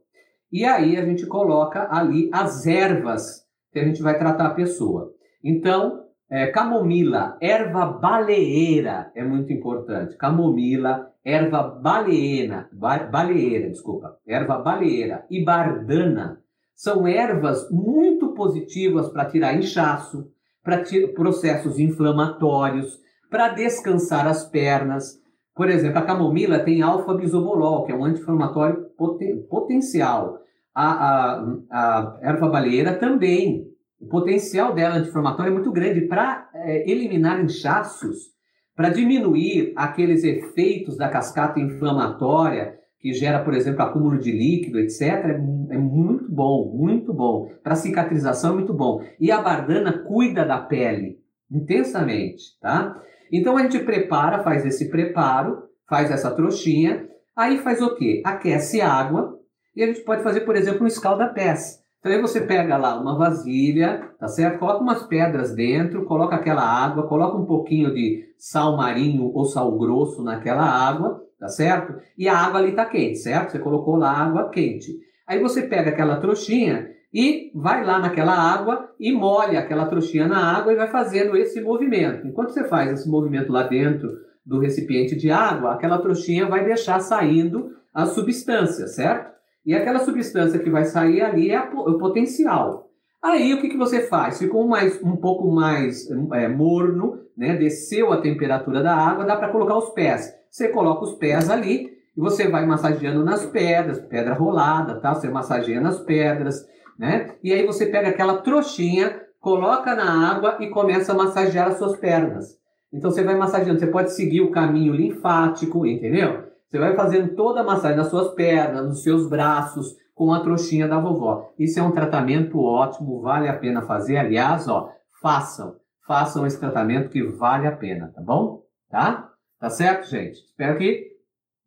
e 0.51 0.65
aí 0.65 0.97
a 0.97 1.05
gente 1.05 1.25
coloca 1.25 1.87
ali 1.91 2.29
as 2.33 2.65
ervas 2.65 3.47
que 3.71 3.79
a 3.79 3.83
gente 3.83 4.01
vai 4.01 4.17
tratar 4.17 4.47
a 4.47 4.53
pessoa. 4.53 5.11
Então, 5.43 6.03
é, 6.29 6.47
camomila, 6.47 7.37
erva 7.41 7.85
baleeira 7.85 9.11
é 9.15 9.23
muito 9.23 9.51
importante. 9.51 10.15
Camomila, 10.15 11.11
erva 11.23 11.63
baleena, 11.63 12.69
baleeira, 12.71 13.69
desculpa, 13.69 14.17
erva 14.27 14.57
baleeira 14.59 15.25
e 15.29 15.43
bardana 15.43 16.39
são 16.79 17.05
ervas 17.05 17.69
muito 17.69 18.29
positivas 18.29 19.09
para 19.09 19.25
tirar 19.25 19.53
inchaço, 19.53 20.31
para 20.63 20.81
processos 21.13 21.77
inflamatórios, 21.77 22.97
para 23.29 23.49
descansar 23.49 24.25
as 24.25 24.45
pernas. 24.45 25.19
Por 25.53 25.69
exemplo, 25.69 25.99
a 25.99 26.05
camomila 26.05 26.59
tem 26.59 26.81
alfa-bisobolol, 26.81 27.83
que 27.83 27.91
é 27.91 27.95
um 27.95 28.05
anti-inflamatório 28.05 28.85
poten 28.97 29.45
potencial. 29.49 30.39
A, 30.73 30.85
a, 30.85 31.57
a 31.69 32.19
erva 32.21 32.47
baleeira 32.47 32.95
também 32.97 33.68
o 33.99 34.07
potencial 34.07 34.73
dela 34.73 34.95
anti-inflamatório 34.95 35.51
é 35.51 35.53
muito 35.53 35.71
grande 35.71 36.01
para 36.01 36.49
é, 36.53 36.89
eliminar 36.89 37.43
inchaços, 37.43 38.29
para 38.75 38.89
diminuir 38.89 39.73
aqueles 39.75 40.23
efeitos 40.23 40.95
da 40.95 41.09
cascata 41.09 41.59
inflamatória 41.59 42.79
que 42.99 43.13
gera, 43.13 43.43
por 43.43 43.53
exemplo, 43.53 43.81
acúmulo 43.81 44.17
de 44.17 44.31
líquido, 44.31 44.79
etc. 44.79 45.01
É, 45.01 45.31
é 45.31 45.77
muito 45.77 46.31
bom, 46.31 46.71
muito 46.73 47.13
bom. 47.13 47.51
Para 47.61 47.75
cicatrização 47.75 48.51
é 48.51 48.55
muito 48.55 48.73
bom. 48.73 49.01
E 49.19 49.31
a 49.31 49.41
bardana 49.41 49.99
cuida 49.99 50.45
da 50.45 50.59
pele 50.59 51.19
intensamente, 51.51 52.57
tá? 52.61 53.01
Então 53.31 53.57
a 53.57 53.63
gente 53.63 53.79
prepara, 53.79 54.43
faz 54.43 54.65
esse 54.65 54.89
preparo, 54.89 55.63
faz 55.87 56.11
essa 56.11 56.31
trouxinha, 56.31 57.07
aí 57.35 57.57
faz 57.57 57.81
o 57.81 57.95
quê? 57.95 58.21
Aquece 58.25 58.81
água 58.81 59.37
e 59.75 59.83
a 59.83 59.87
gente 59.87 60.01
pode 60.01 60.23
fazer, 60.23 60.41
por 60.41 60.55
exemplo, 60.55 60.83
um 60.83 60.87
escalda-pés 60.87 61.79
Então 61.99 62.11
aí 62.13 62.21
você 62.21 62.41
pega 62.41 62.77
lá 62.77 62.99
uma 62.99 63.17
vasilha, 63.17 64.09
tá 64.17 64.27
certo? 64.27 64.59
Coloca 64.59 64.81
umas 64.81 65.03
pedras 65.03 65.53
dentro, 65.53 66.05
coloca 66.05 66.35
aquela 66.35 66.63
água, 66.63 67.07
coloca 67.07 67.37
um 67.37 67.45
pouquinho 67.45 67.93
de 67.93 68.25
sal 68.37 68.77
marinho 68.77 69.31
ou 69.33 69.43
sal 69.43 69.77
grosso 69.77 70.23
naquela 70.23 70.63
água, 70.63 71.21
tá 71.37 71.49
certo? 71.49 71.95
E 72.17 72.29
a 72.29 72.37
água 72.37 72.59
ali 72.61 72.71
tá 72.71 72.85
quente, 72.85 73.17
certo? 73.17 73.51
Você 73.51 73.59
colocou 73.59 73.97
lá 73.97 74.11
água 74.11 74.49
quente. 74.49 74.97
Aí 75.27 75.39
você 75.39 75.63
pega 75.63 75.89
aquela 75.89 76.17
trouxinha 76.17 76.87
e 77.13 77.51
vai 77.53 77.83
lá 77.83 77.99
naquela 77.99 78.33
água 78.33 78.89
e 78.97 79.11
molha 79.11 79.59
aquela 79.59 79.85
trouxinha 79.85 80.27
na 80.27 80.57
água 80.57 80.71
e 80.71 80.77
vai 80.77 80.87
fazendo 80.87 81.35
esse 81.35 81.59
movimento. 81.59 82.25
Enquanto 82.25 82.51
você 82.51 82.63
faz 82.63 82.91
esse 82.93 83.09
movimento 83.09 83.51
lá 83.51 83.63
dentro 83.63 84.09
do 84.45 84.59
recipiente 84.59 85.17
de 85.17 85.29
água, 85.29 85.73
aquela 85.73 85.97
trouxinha 85.97 86.45
vai 86.45 86.63
deixar 86.63 86.99
saindo 87.01 87.71
a 87.93 88.05
substância, 88.05 88.87
certo? 88.87 89.38
E 89.65 89.75
aquela 89.75 89.99
substância 89.99 90.59
que 90.59 90.69
vai 90.69 90.85
sair 90.85 91.21
ali 91.21 91.51
é 91.51 91.59
o 91.59 91.97
potencial. 91.97 92.89
Aí 93.21 93.53
o 93.53 93.59
que, 93.59 93.69
que 93.69 93.77
você 93.77 94.07
faz? 94.07 94.39
Ficou 94.39 94.65
mais, 94.67 95.01
um 95.03 95.17
pouco 95.17 95.51
mais 95.51 96.09
é, 96.33 96.47
morno, 96.47 97.19
né? 97.37 97.55
desceu 97.55 98.13
a 98.13 98.21
temperatura 98.21 98.81
da 98.81 98.95
água, 98.95 99.25
dá 99.25 99.35
para 99.35 99.49
colocar 99.49 99.77
os 99.77 99.89
pés. 99.89 100.33
Você 100.49 100.69
coloca 100.69 101.03
os 101.03 101.15
pés 101.15 101.49
ali 101.49 101.91
e 102.15 102.21
você 102.21 102.47
vai 102.47 102.65
massageando 102.65 103.23
nas 103.23 103.45
pedras, 103.45 103.99
pedra 103.99 104.33
rolada, 104.33 104.99
tá? 104.99 105.13
Você 105.13 105.29
massageia 105.29 105.81
nas 105.81 105.99
pedras, 105.99 106.65
né? 106.97 107.35
E 107.43 107.53
aí 107.53 107.65
você 107.65 107.85
pega 107.85 108.09
aquela 108.09 108.37
trouxinha, 108.37 109.21
coloca 109.39 109.93
na 109.95 110.31
água 110.31 110.57
e 110.61 110.69
começa 110.69 111.11
a 111.11 111.15
massagear 111.15 111.67
as 111.67 111.77
suas 111.77 111.97
pernas. 111.97 112.57
Então 112.91 113.11
você 113.11 113.23
vai 113.23 113.35
massageando, 113.35 113.79
você 113.79 113.87
pode 113.87 114.13
seguir 114.13 114.41
o 114.41 114.51
caminho 114.51 114.93
linfático, 114.93 115.85
entendeu? 115.85 116.48
Você 116.69 116.77
vai 116.77 116.95
fazendo 116.95 117.35
toda 117.35 117.61
a 117.61 117.63
massagem 117.63 117.97
nas 117.97 118.09
suas 118.09 118.31
pernas, 118.35 118.87
nos 118.87 119.01
seus 119.01 119.27
braços, 119.27 119.95
com 120.13 120.31
a 120.31 120.39
trouxinha 120.41 120.87
da 120.87 120.99
vovó. 120.99 121.51
Isso 121.57 121.79
é 121.79 121.81
um 121.81 121.91
tratamento 121.91 122.61
ótimo, 122.61 123.21
vale 123.21 123.47
a 123.47 123.57
pena 123.57 123.81
fazer. 123.81 124.17
Aliás, 124.17 124.67
ó, 124.67 124.91
façam, 125.19 125.77
façam 126.05 126.45
esse 126.45 126.59
tratamento 126.59 127.09
que 127.09 127.23
vale 127.23 127.65
a 127.65 127.71
pena, 127.71 128.11
tá 128.13 128.21
bom? 128.21 128.61
Tá? 128.87 129.31
Tá 129.59 129.69
certo, 129.69 130.07
gente? 130.07 130.33
Espero 130.33 130.77
que, 130.77 131.07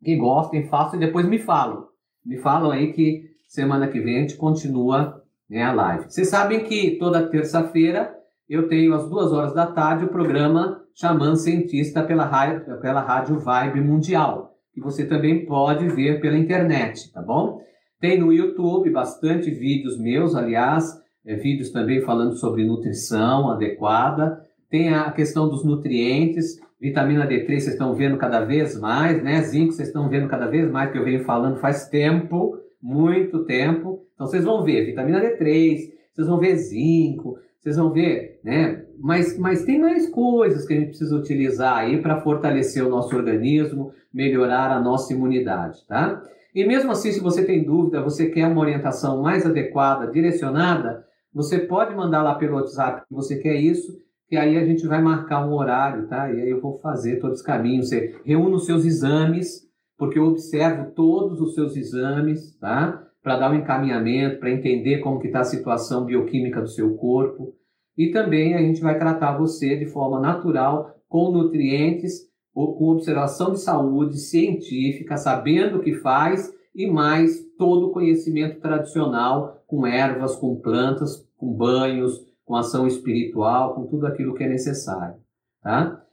que 0.01 0.15
gostem, 0.15 0.69
façam 0.69 0.95
e 0.95 1.05
depois 1.05 1.27
me 1.27 1.37
falam. 1.37 1.85
Me 2.25 2.37
falam 2.37 2.71
aí 2.71 2.93
que 2.93 3.25
semana 3.45 3.89
que 3.89 3.99
vem 3.99 4.19
a 4.19 4.21
gente 4.21 4.37
continua 4.37 5.21
né, 5.49 5.63
a 5.63 5.73
live. 5.73 6.05
Vocês 6.05 6.29
sabem 6.29 6.63
que 6.63 6.97
toda 6.97 7.27
terça-feira 7.27 8.15
eu 8.47 8.69
tenho 8.69 8.93
às 8.93 9.09
duas 9.09 9.33
horas 9.33 9.53
da 9.53 9.67
tarde 9.67 10.05
o 10.05 10.09
programa 10.09 10.81
Xamã 10.95 11.35
Cientista 11.35 12.03
pela 12.03 12.23
rádio, 12.23 12.79
pela 12.79 13.01
rádio 13.01 13.37
Vibe 13.37 13.81
Mundial 13.81 14.52
que 14.73 14.81
você 14.81 15.05
também 15.05 15.45
pode 15.45 15.87
ver 15.89 16.19
pela 16.19 16.37
internet, 16.37 17.11
tá 17.11 17.21
bom? 17.21 17.61
Tem 17.99 18.19
no 18.19 18.33
YouTube 18.33 18.89
bastante 18.89 19.49
vídeos 19.51 19.97
meus, 19.97 20.35
aliás, 20.35 21.01
é, 21.25 21.35
vídeos 21.35 21.69
também 21.69 22.01
falando 22.01 22.35
sobre 22.35 22.65
nutrição 22.65 23.49
adequada. 23.49 24.41
Tem 24.69 24.93
a 24.93 25.11
questão 25.11 25.47
dos 25.47 25.63
nutrientes, 25.63 26.59
vitamina 26.81 27.27
D3 27.27 27.45
vocês 27.45 27.67
estão 27.67 27.93
vendo 27.93 28.17
cada 28.17 28.43
vez 28.43 28.77
mais, 28.77 29.23
né? 29.23 29.41
Zinco 29.43 29.71
vocês 29.71 29.87
estão 29.87 30.09
vendo 30.09 30.27
cada 30.27 30.47
vez 30.47 30.69
mais, 30.69 30.91
que 30.91 30.97
eu 30.97 31.05
venho 31.05 31.23
falando 31.23 31.59
faz 31.59 31.87
tempo, 31.87 32.57
muito 32.81 33.45
tempo. 33.45 34.05
Então 34.15 34.27
vocês 34.27 34.43
vão 34.43 34.63
ver 34.63 34.85
vitamina 34.85 35.21
D3, 35.21 35.93
vocês 36.11 36.27
vão 36.27 36.39
ver 36.39 36.55
zinco, 36.57 37.37
vocês 37.59 37.77
vão 37.77 37.91
ver, 37.91 38.39
né? 38.43 38.82
Mas, 39.03 39.37
mas 39.37 39.65
tem 39.65 39.81
mais 39.81 40.09
coisas 40.09 40.65
que 40.65 40.73
a 40.73 40.77
gente 40.77 40.89
precisa 40.91 41.13
utilizar 41.13 41.75
aí 41.75 42.01
para 42.01 42.21
fortalecer 42.21 42.85
o 42.85 42.89
nosso 42.89 43.13
organismo, 43.13 43.91
melhorar 44.13 44.71
a 44.71 44.79
nossa 44.79 45.11
imunidade, 45.11 45.85
tá? 45.85 46.23
E 46.55 46.65
mesmo 46.65 46.89
assim, 46.89 47.11
se 47.11 47.19
você 47.19 47.43
tem 47.43 47.65
dúvida, 47.65 48.01
você 48.01 48.29
quer 48.29 48.47
uma 48.47 48.61
orientação 48.61 49.21
mais 49.21 49.45
adequada, 49.45 50.09
direcionada, 50.09 51.05
você 51.33 51.59
pode 51.59 51.93
mandar 51.93 52.23
lá 52.23 52.35
pelo 52.35 52.55
WhatsApp 52.55 53.05
que 53.05 53.13
você 53.13 53.35
quer 53.35 53.55
isso, 53.55 53.93
que 54.29 54.37
aí 54.37 54.55
a 54.55 54.63
gente 54.63 54.87
vai 54.87 55.01
marcar 55.01 55.45
um 55.45 55.53
horário, 55.53 56.07
tá? 56.07 56.31
E 56.31 56.39
aí 56.39 56.49
eu 56.49 56.61
vou 56.61 56.79
fazer 56.79 57.17
todos 57.17 57.41
os 57.41 57.45
caminhos. 57.45 57.89
Você 57.89 58.15
reúne 58.23 58.55
os 58.55 58.65
seus 58.65 58.85
exames, 58.85 59.67
porque 59.97 60.17
eu 60.17 60.27
observo 60.27 60.91
todos 60.91 61.41
os 61.41 61.53
seus 61.55 61.75
exames, 61.75 62.57
tá? 62.57 63.05
Para 63.21 63.37
dar 63.37 63.51
um 63.51 63.55
encaminhamento, 63.55 64.39
para 64.39 64.49
entender 64.49 64.99
como 64.99 65.19
que 65.19 65.27
está 65.27 65.41
a 65.41 65.43
situação 65.43 66.05
bioquímica 66.05 66.61
do 66.61 66.69
seu 66.69 66.95
corpo. 66.95 67.53
E 67.97 68.11
também 68.11 68.55
a 68.55 68.59
gente 68.59 68.81
vai 68.81 68.97
tratar 68.97 69.37
você 69.37 69.77
de 69.77 69.85
forma 69.85 70.19
natural, 70.19 70.95
com 71.07 71.31
nutrientes, 71.31 72.31
ou 72.53 72.75
com 72.75 72.89
observação 72.89 73.51
de 73.51 73.59
saúde 73.59 74.17
científica, 74.17 75.17
sabendo 75.17 75.77
o 75.77 75.81
que 75.81 75.93
faz 75.93 76.53
e 76.75 76.87
mais 76.87 77.43
todo 77.57 77.87
o 77.87 77.91
conhecimento 77.91 78.59
tradicional 78.59 79.63
com 79.67 79.85
ervas, 79.87 80.35
com 80.35 80.59
plantas, 80.59 81.27
com 81.37 81.51
banhos, 81.51 82.25
com 82.45 82.55
ação 82.55 82.85
espiritual, 82.85 83.73
com 83.73 83.87
tudo 83.87 84.05
aquilo 84.05 84.33
que 84.33 84.43
é 84.43 84.49
necessário. 84.49 85.15
Tá? 85.61 86.03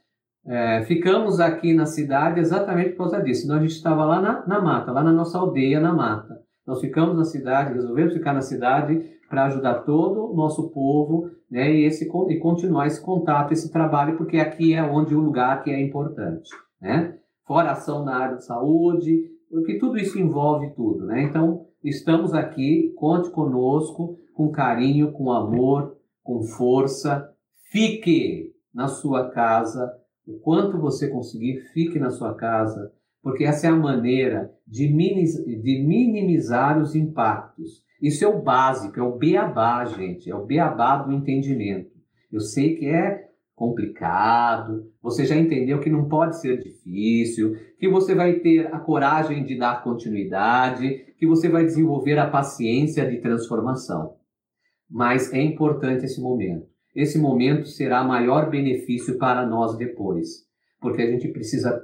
É, 0.45 0.81
ficamos 0.83 1.39
aqui 1.39 1.73
na 1.73 1.85
cidade 1.85 2.39
exatamente 2.39 2.91
por 2.91 3.09
causa 3.09 3.21
disso. 3.21 3.41
Senão 3.41 3.57
a 3.57 3.61
gente 3.61 3.75
estava 3.75 4.05
lá 4.05 4.21
na, 4.21 4.47
na 4.47 4.61
mata, 4.61 4.91
lá 4.91 5.03
na 5.03 5.11
nossa 5.11 5.37
aldeia 5.37 5.79
na 5.79 5.93
mata. 5.93 6.41
Nós 6.65 6.79
ficamos 6.79 7.15
na 7.15 7.25
cidade, 7.25 7.73
resolvemos 7.73 8.13
ficar 8.13 8.33
na 8.33 8.41
cidade 8.41 9.03
para 9.31 9.45
ajudar 9.45 9.85
todo 9.85 10.29
o 10.29 10.35
nosso 10.35 10.69
povo 10.71 11.31
né, 11.49 11.73
e, 11.73 11.85
esse, 11.85 12.05
e 12.27 12.37
continuar 12.37 12.85
esse 12.85 13.01
contato, 13.01 13.53
esse 13.53 13.71
trabalho, 13.71 14.17
porque 14.17 14.37
aqui 14.37 14.73
é 14.73 14.83
onde 14.83 15.15
o 15.15 15.21
lugar 15.21 15.63
que 15.63 15.71
é 15.71 15.81
importante. 15.81 16.49
Né? 16.81 17.17
Fora 17.47 17.71
ação 17.71 18.03
na 18.03 18.17
área 18.17 18.35
de 18.35 18.45
saúde, 18.45 19.31
porque 19.49 19.79
tudo 19.79 19.97
isso 19.97 20.19
envolve 20.19 20.71
tudo. 20.75 21.05
Né? 21.05 21.23
Então, 21.23 21.65
estamos 21.81 22.33
aqui, 22.33 22.93
conte 22.97 23.29
conosco, 23.31 24.19
com 24.33 24.51
carinho, 24.51 25.13
com 25.13 25.31
amor, 25.31 25.95
com 26.21 26.43
força. 26.43 27.31
Fique 27.71 28.51
na 28.73 28.89
sua 28.89 29.29
casa, 29.29 29.93
o 30.27 30.39
quanto 30.39 30.77
você 30.77 31.07
conseguir, 31.07 31.61
fique 31.73 31.97
na 31.97 32.09
sua 32.09 32.33
casa, 32.33 32.91
porque 33.23 33.45
essa 33.45 33.67
é 33.67 33.69
a 33.69 33.75
maneira 33.75 34.51
de 34.67 34.89
minimizar 34.89 36.81
os 36.81 36.95
impactos. 36.95 37.81
Isso 38.01 38.25
é 38.25 38.27
o 38.27 38.41
básico, 38.41 38.99
é 38.99 39.03
o 39.03 39.17
beabá, 39.17 39.85
gente, 39.85 40.29
é 40.29 40.35
o 40.35 40.45
beabá 40.45 40.97
do 40.97 41.11
entendimento. 41.11 41.91
Eu 42.31 42.39
sei 42.39 42.75
que 42.75 42.87
é 42.87 43.29
complicado, 43.55 44.91
você 44.99 45.23
já 45.23 45.35
entendeu 45.35 45.79
que 45.79 45.89
não 45.89 46.09
pode 46.09 46.41
ser 46.41 46.57
difícil, 46.57 47.55
que 47.77 47.87
você 47.87 48.15
vai 48.15 48.39
ter 48.39 48.73
a 48.73 48.79
coragem 48.79 49.43
de 49.43 49.55
dar 49.55 49.83
continuidade, 49.83 51.13
que 51.15 51.27
você 51.27 51.47
vai 51.47 51.63
desenvolver 51.63 52.17
a 52.17 52.27
paciência 52.27 53.07
de 53.07 53.19
transformação. 53.19 54.15
Mas 54.89 55.31
é 55.31 55.39
importante 55.39 56.05
esse 56.05 56.19
momento. 56.19 56.65
Esse 56.95 57.19
momento 57.19 57.67
será 57.67 58.03
maior 58.03 58.49
benefício 58.49 59.19
para 59.19 59.45
nós 59.45 59.77
depois, 59.77 60.47
porque 60.79 61.03
a 61.03 61.11
gente 61.11 61.27
precisa 61.27 61.81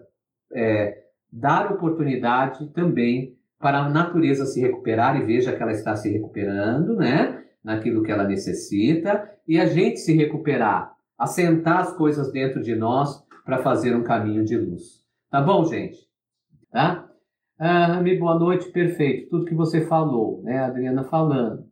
é, 0.51 0.97
dar 1.31 1.71
oportunidade 1.71 2.67
também 2.73 3.36
para 3.59 3.79
a 3.79 3.89
natureza 3.89 4.45
se 4.45 4.61
recuperar 4.61 5.19
e 5.19 5.25
veja 5.25 5.55
que 5.55 5.61
ela 5.61 5.71
está 5.71 5.95
se 5.95 6.09
recuperando, 6.11 6.95
né? 6.95 7.43
Naquilo 7.63 8.03
que 8.03 8.11
ela 8.11 8.27
necessita, 8.27 9.29
e 9.47 9.59
a 9.59 9.65
gente 9.65 9.99
se 9.99 10.13
recuperar, 10.13 10.93
assentar 11.17 11.79
as 11.79 11.93
coisas 11.93 12.31
dentro 12.31 12.61
de 12.61 12.75
nós 12.75 13.23
para 13.43 13.59
fazer 13.59 13.95
um 13.95 14.03
caminho 14.03 14.43
de 14.43 14.57
luz. 14.57 15.03
Tá 15.29 15.41
bom, 15.41 15.65
gente? 15.65 15.97
Tá? 16.71 17.09
Ah, 17.59 18.01
me 18.01 18.15
boa 18.15 18.37
noite, 18.37 18.71
perfeito. 18.71 19.29
Tudo 19.29 19.45
que 19.45 19.55
você 19.55 19.85
falou, 19.87 20.41
né, 20.43 20.59
Adriana 20.59 21.03
falando. 21.03 21.65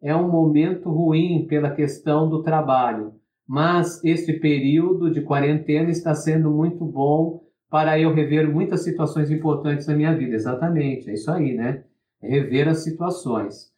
É 0.00 0.14
um 0.14 0.30
momento 0.30 0.90
ruim 0.90 1.46
pela 1.48 1.70
questão 1.70 2.28
do 2.28 2.42
trabalho, 2.42 3.14
mas 3.46 4.02
este 4.04 4.34
período 4.34 5.10
de 5.10 5.20
quarentena 5.20 5.90
está 5.90 6.14
sendo 6.14 6.50
muito 6.50 6.84
bom 6.84 7.41
para 7.72 7.98
eu 7.98 8.12
rever 8.12 8.52
muitas 8.52 8.84
situações 8.84 9.30
importantes 9.30 9.86
na 9.86 9.96
minha 9.96 10.14
vida. 10.14 10.34
Exatamente, 10.34 11.08
é 11.08 11.14
isso 11.14 11.30
aí, 11.30 11.54
né? 11.54 11.82
Rever 12.22 12.68
as 12.68 12.84
situações, 12.84 13.72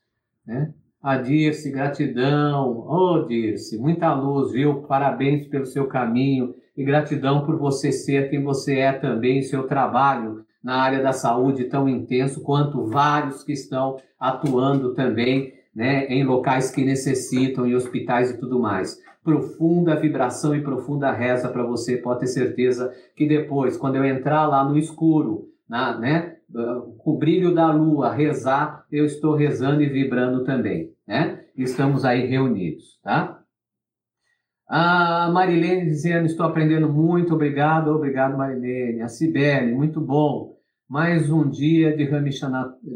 né? 0.44 0.74
A 1.00 1.16
Dirce, 1.16 1.70
gratidão. 1.70 2.70
Ô, 2.70 3.14
oh, 3.14 3.22
Dirce, 3.22 3.78
muita 3.78 4.12
luz, 4.12 4.50
viu? 4.50 4.82
Parabéns 4.82 5.46
pelo 5.46 5.64
seu 5.64 5.86
caminho 5.86 6.56
e 6.76 6.82
gratidão 6.82 7.46
por 7.46 7.56
você 7.56 7.92
ser 7.92 8.30
quem 8.30 8.42
você 8.42 8.80
é 8.80 8.92
também, 8.92 9.42
seu 9.42 9.62
trabalho 9.68 10.44
na 10.60 10.82
área 10.82 11.00
da 11.00 11.12
saúde 11.12 11.66
tão 11.66 11.88
intenso 11.88 12.42
quanto 12.42 12.86
vários 12.86 13.44
que 13.44 13.52
estão 13.52 13.98
atuando 14.18 14.92
também, 14.94 15.54
né, 15.72 16.06
em 16.06 16.24
locais 16.24 16.68
que 16.68 16.84
necessitam, 16.84 17.64
em 17.64 17.76
hospitais 17.76 18.30
e 18.30 18.38
tudo 18.38 18.58
mais 18.58 18.98
profunda 19.24 19.96
vibração 19.96 20.54
e 20.54 20.62
profunda 20.62 21.10
reza 21.10 21.48
para 21.48 21.64
você. 21.64 21.96
Pode 21.96 22.20
ter 22.20 22.26
certeza 22.26 22.94
que 23.16 23.26
depois, 23.26 23.76
quando 23.76 23.96
eu 23.96 24.04
entrar 24.04 24.46
lá 24.46 24.62
no 24.62 24.76
escuro, 24.76 25.48
na, 25.68 25.98
né, 25.98 26.36
com 26.98 27.12
o 27.12 27.18
brilho 27.18 27.54
da 27.54 27.72
lua, 27.72 28.12
rezar, 28.12 28.84
eu 28.92 29.04
estou 29.06 29.34
rezando 29.34 29.82
e 29.82 29.88
vibrando 29.88 30.44
também, 30.44 30.92
né? 31.06 31.40
Estamos 31.56 32.04
aí 32.04 32.26
reunidos, 32.26 33.00
tá? 33.02 33.40
A 34.66 35.30
Marilene 35.32 35.86
dizendo, 35.86 36.26
estou 36.26 36.46
aprendendo 36.46 36.88
muito, 36.88 37.34
obrigado, 37.34 37.88
obrigado 37.88 38.36
Marilene. 38.36 39.02
A 39.02 39.08
Cibele, 39.08 39.72
muito 39.72 40.00
bom. 40.00 40.53
Mais 40.88 41.30
um 41.30 41.48
dia 41.48 41.96
de 41.96 42.04
Rami 42.04 42.30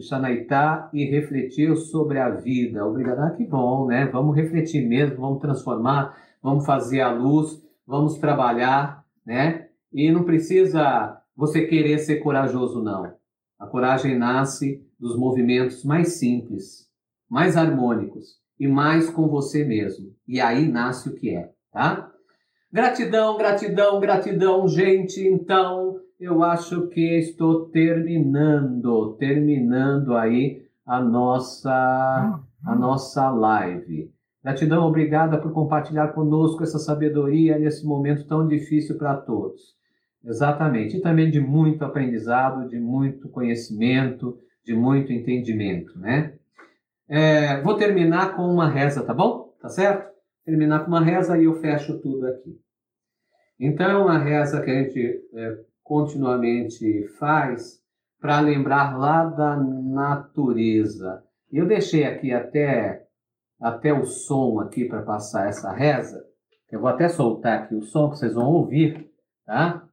Shanaitá 0.01 0.91
e 0.93 1.05
refletir 1.05 1.75
sobre 1.75 2.19
a 2.19 2.31
vida. 2.31 2.87
Obrigado, 2.87 3.21
ah, 3.21 3.31
que 3.31 3.45
bom, 3.45 3.87
né? 3.87 4.07
Vamos 4.07 4.37
refletir 4.37 4.87
mesmo, 4.87 5.17
vamos 5.17 5.41
transformar, 5.41 6.17
vamos 6.43 6.67
fazer 6.67 7.01
a 7.01 7.11
luz, 7.11 7.63
vamos 7.87 8.19
trabalhar, 8.19 9.05
né? 9.25 9.69
E 9.93 10.11
não 10.11 10.25
precisa 10.25 11.19
você 11.35 11.67
querer 11.67 11.99
ser 11.99 12.17
corajoso, 12.17 12.83
não. 12.83 13.11
A 13.59 13.67
coragem 13.67 14.19
nasce 14.19 14.87
dos 15.01 15.17
movimentos 15.17 15.83
mais 15.85 16.19
simples, 16.19 16.87
mais 17.29 17.57
harmônicos 17.57 18.37
e 18.61 18.69
mais 18.69 19.09
com 19.09 19.29
você 19.29 19.65
mesmo. 19.65 20.15
E 20.27 20.41
aí 20.41 20.69
nasce 20.69 21.09
o 21.09 21.15
que 21.15 21.35
é, 21.35 21.51
tá? 21.73 22.13
Gratidão, 22.71 23.39
gratidão, 23.39 23.99
gratidão, 23.99 24.69
gente. 24.69 25.27
Então, 25.27 25.97
eu 26.19 26.43
acho 26.43 26.89
que 26.89 27.19
estou 27.19 27.67
terminando, 27.67 29.15
terminando 29.19 30.17
aí 30.17 30.63
a 30.85 31.01
nossa 31.01 32.41
a 32.65 32.75
nossa 32.75 33.31
live. 33.31 34.11
Gratidão, 34.43 34.87
obrigada 34.87 35.39
por 35.39 35.53
compartilhar 35.53 36.09
conosco 36.09 36.63
essa 36.63 36.79
sabedoria 36.79 37.59
nesse 37.59 37.87
momento 37.87 38.27
tão 38.27 38.47
difícil 38.47 38.97
para 38.97 39.17
todos. 39.17 39.77
Exatamente. 40.25 40.97
E 40.97 41.01
também 41.01 41.31
de 41.31 41.41
muito 41.41 41.85
aprendizado, 41.85 42.69
de 42.69 42.79
muito 42.81 43.29
conhecimento, 43.29 44.39
de 44.65 44.75
muito 44.75 45.13
entendimento, 45.13 45.99
né? 45.99 46.35
É, 47.09 47.61
vou 47.63 47.77
terminar 47.77 48.37
com 48.37 48.43
uma 48.43 48.69
reza, 48.69 49.03
tá 49.03 49.15
bom? 49.15 49.55
Tá 49.61 49.69
certo? 49.69 50.09
Terminar 50.45 50.81
com 50.81 50.89
uma 50.89 51.03
reza 51.03 51.39
e 51.39 51.45
eu 51.45 51.55
fecho 51.55 51.99
tudo 52.01 52.27
aqui. 52.27 52.59
Então, 53.59 53.91
é 53.91 53.97
uma 53.97 54.19
reza 54.19 54.61
que 54.61 54.71
a 54.71 54.83
gente 54.83 55.21
é, 55.35 55.59
continuamente 55.89 57.09
faz 57.19 57.81
para 58.21 58.41
lembrar 58.41 58.99
lá 58.99 59.25
da 59.25 59.57
natureza. 59.57 61.25
Eu 61.51 61.67
deixei 61.67 62.05
aqui 62.05 62.31
até, 62.31 63.07
até 63.59 63.93
o 63.93 64.05
som 64.05 64.61
aqui 64.61 64.85
para 64.85 65.03
passar 65.03 65.49
essa 65.49 65.73
reza. 65.73 66.23
Eu 66.71 66.81
vou 66.81 66.91
até 66.91 67.09
soltar 67.09 67.63
aqui 67.63 67.75
o 67.75 67.83
som 67.83 68.11
que 68.11 68.19
vocês 68.19 68.35
vão 68.35 68.47
ouvir, 68.53 69.11
tá? 69.47 69.89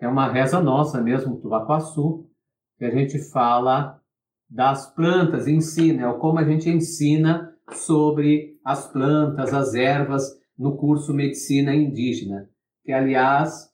é 0.00 0.08
uma 0.08 0.30
reza 0.30 0.60
nossa 0.60 1.00
mesmo, 1.00 1.40
Tubacuaçu, 1.40 2.28
que 2.78 2.84
a 2.84 2.90
gente 2.90 3.18
fala 3.30 4.00
das 4.48 4.94
plantas, 4.94 5.48
ensina, 5.48 6.08
é 6.08 6.12
como 6.18 6.38
a 6.38 6.44
gente 6.44 6.68
ensina 6.68 7.52
sobre 7.72 8.58
as 8.64 8.86
plantas, 8.92 9.52
as 9.52 9.74
ervas 9.74 10.38
no 10.56 10.76
curso 10.76 11.12
Medicina 11.12 11.74
Indígena, 11.74 12.48
que 12.84 12.92
aliás 12.92 13.72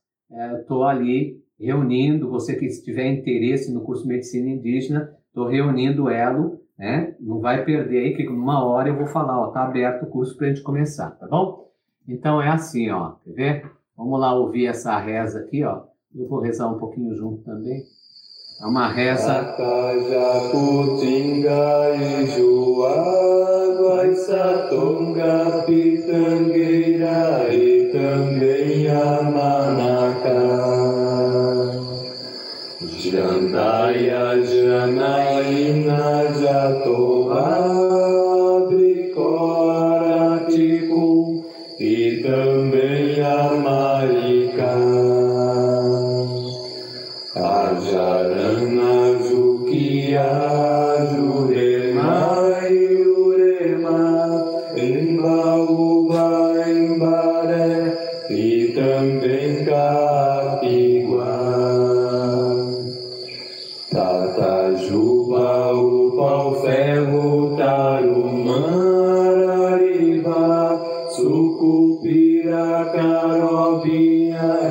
estou 0.60 0.88
é, 0.88 0.90
ali 0.90 1.44
reunindo, 1.60 2.30
você 2.30 2.56
que 2.56 2.66
tiver 2.82 3.12
interesse 3.12 3.72
no 3.72 3.82
curso 3.82 4.08
Medicina 4.08 4.48
Indígena, 4.48 5.14
estou 5.28 5.46
reunindo 5.46 6.08
elo, 6.08 6.58
né? 6.78 7.14
Não 7.20 7.38
vai 7.38 7.64
perder 7.64 7.98
aí 7.98 8.16
que 8.16 8.24
numa 8.24 8.64
hora 8.64 8.88
eu 8.88 8.96
vou 8.96 9.06
falar, 9.06 9.38
ó, 9.38 9.48
tá 9.48 9.64
aberto 9.64 10.04
o 10.04 10.06
curso 10.06 10.34
para 10.36 10.46
a 10.46 10.50
gente 10.50 10.62
começar, 10.62 11.10
tá 11.10 11.28
bom? 11.28 11.68
Então 12.08 12.40
é 12.40 12.48
assim, 12.48 12.88
ó, 12.90 13.12
quer 13.24 13.32
ver? 13.32 13.70
Vamos 13.96 14.18
lá 14.18 14.34
ouvir 14.34 14.66
essa 14.66 14.98
reza 14.98 15.40
aqui, 15.40 15.62
ó. 15.62 15.82
Eu 16.16 16.26
vou 16.26 16.40
rezar 16.40 16.68
um 16.68 16.78
pouquinho 16.78 17.14
junto 17.14 17.44
também. 17.44 17.84
É 18.60 18.66
uma 18.66 18.88
reza. 18.88 19.54
Jandaya 19.58 20.50
Janaina 22.26 24.16
Jatoha 24.26 25.64
Bricoratico 25.66 27.52
e 27.52 27.90
também 33.52 34.10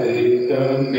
Então, 0.06 0.92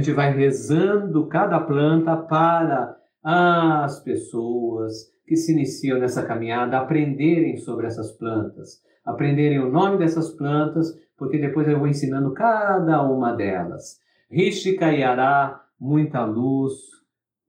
gente 0.00 0.12
vai 0.12 0.34
rezando 0.34 1.26
cada 1.26 1.60
planta 1.60 2.16
para 2.16 2.96
as 3.22 4.00
pessoas 4.00 5.12
que 5.26 5.36
se 5.36 5.52
iniciam 5.52 5.98
nessa 5.98 6.24
caminhada 6.24 6.78
aprenderem 6.78 7.58
sobre 7.58 7.86
essas 7.86 8.10
plantas, 8.12 8.82
aprenderem 9.04 9.60
o 9.60 9.70
nome 9.70 9.98
dessas 9.98 10.30
plantas, 10.30 10.88
porque 11.16 11.38
depois 11.38 11.68
eu 11.68 11.78
vou 11.78 11.86
ensinando 11.86 12.32
cada 12.32 13.02
uma 13.02 13.32
delas. 13.32 14.00
Rishikayará, 14.30 15.60
muita 15.78 16.24
luz, 16.24 16.72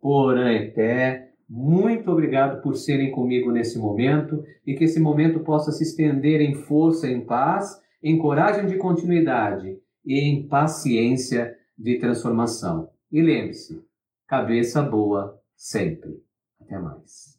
Poraeté, 0.02 1.30
muito 1.50 2.12
obrigado 2.12 2.62
por 2.62 2.76
serem 2.76 3.12
comigo 3.12 3.52
nesse 3.52 3.80
momento 3.80 4.44
e 4.66 4.74
que 4.74 4.84
esse 4.84 5.00
momento 5.00 5.40
possa 5.40 5.72
se 5.72 5.84
estender 5.84 6.42
em 6.42 6.56
força, 6.56 7.08
em 7.08 7.22
paz, 7.22 7.80
em 8.04 8.18
coragem 8.18 8.66
de 8.66 8.78
continuidade 8.78 9.78
e 10.06 10.20
em 10.20 10.48
paciência 10.48 11.56
de 11.82 11.98
transformação. 11.98 12.92
E 13.12 13.22
lembre-se, 13.22 13.84
cabeça 14.28 14.82
boa 14.82 15.42
sempre. 15.56 16.24
Até 16.62 16.78
mais. 16.80 17.31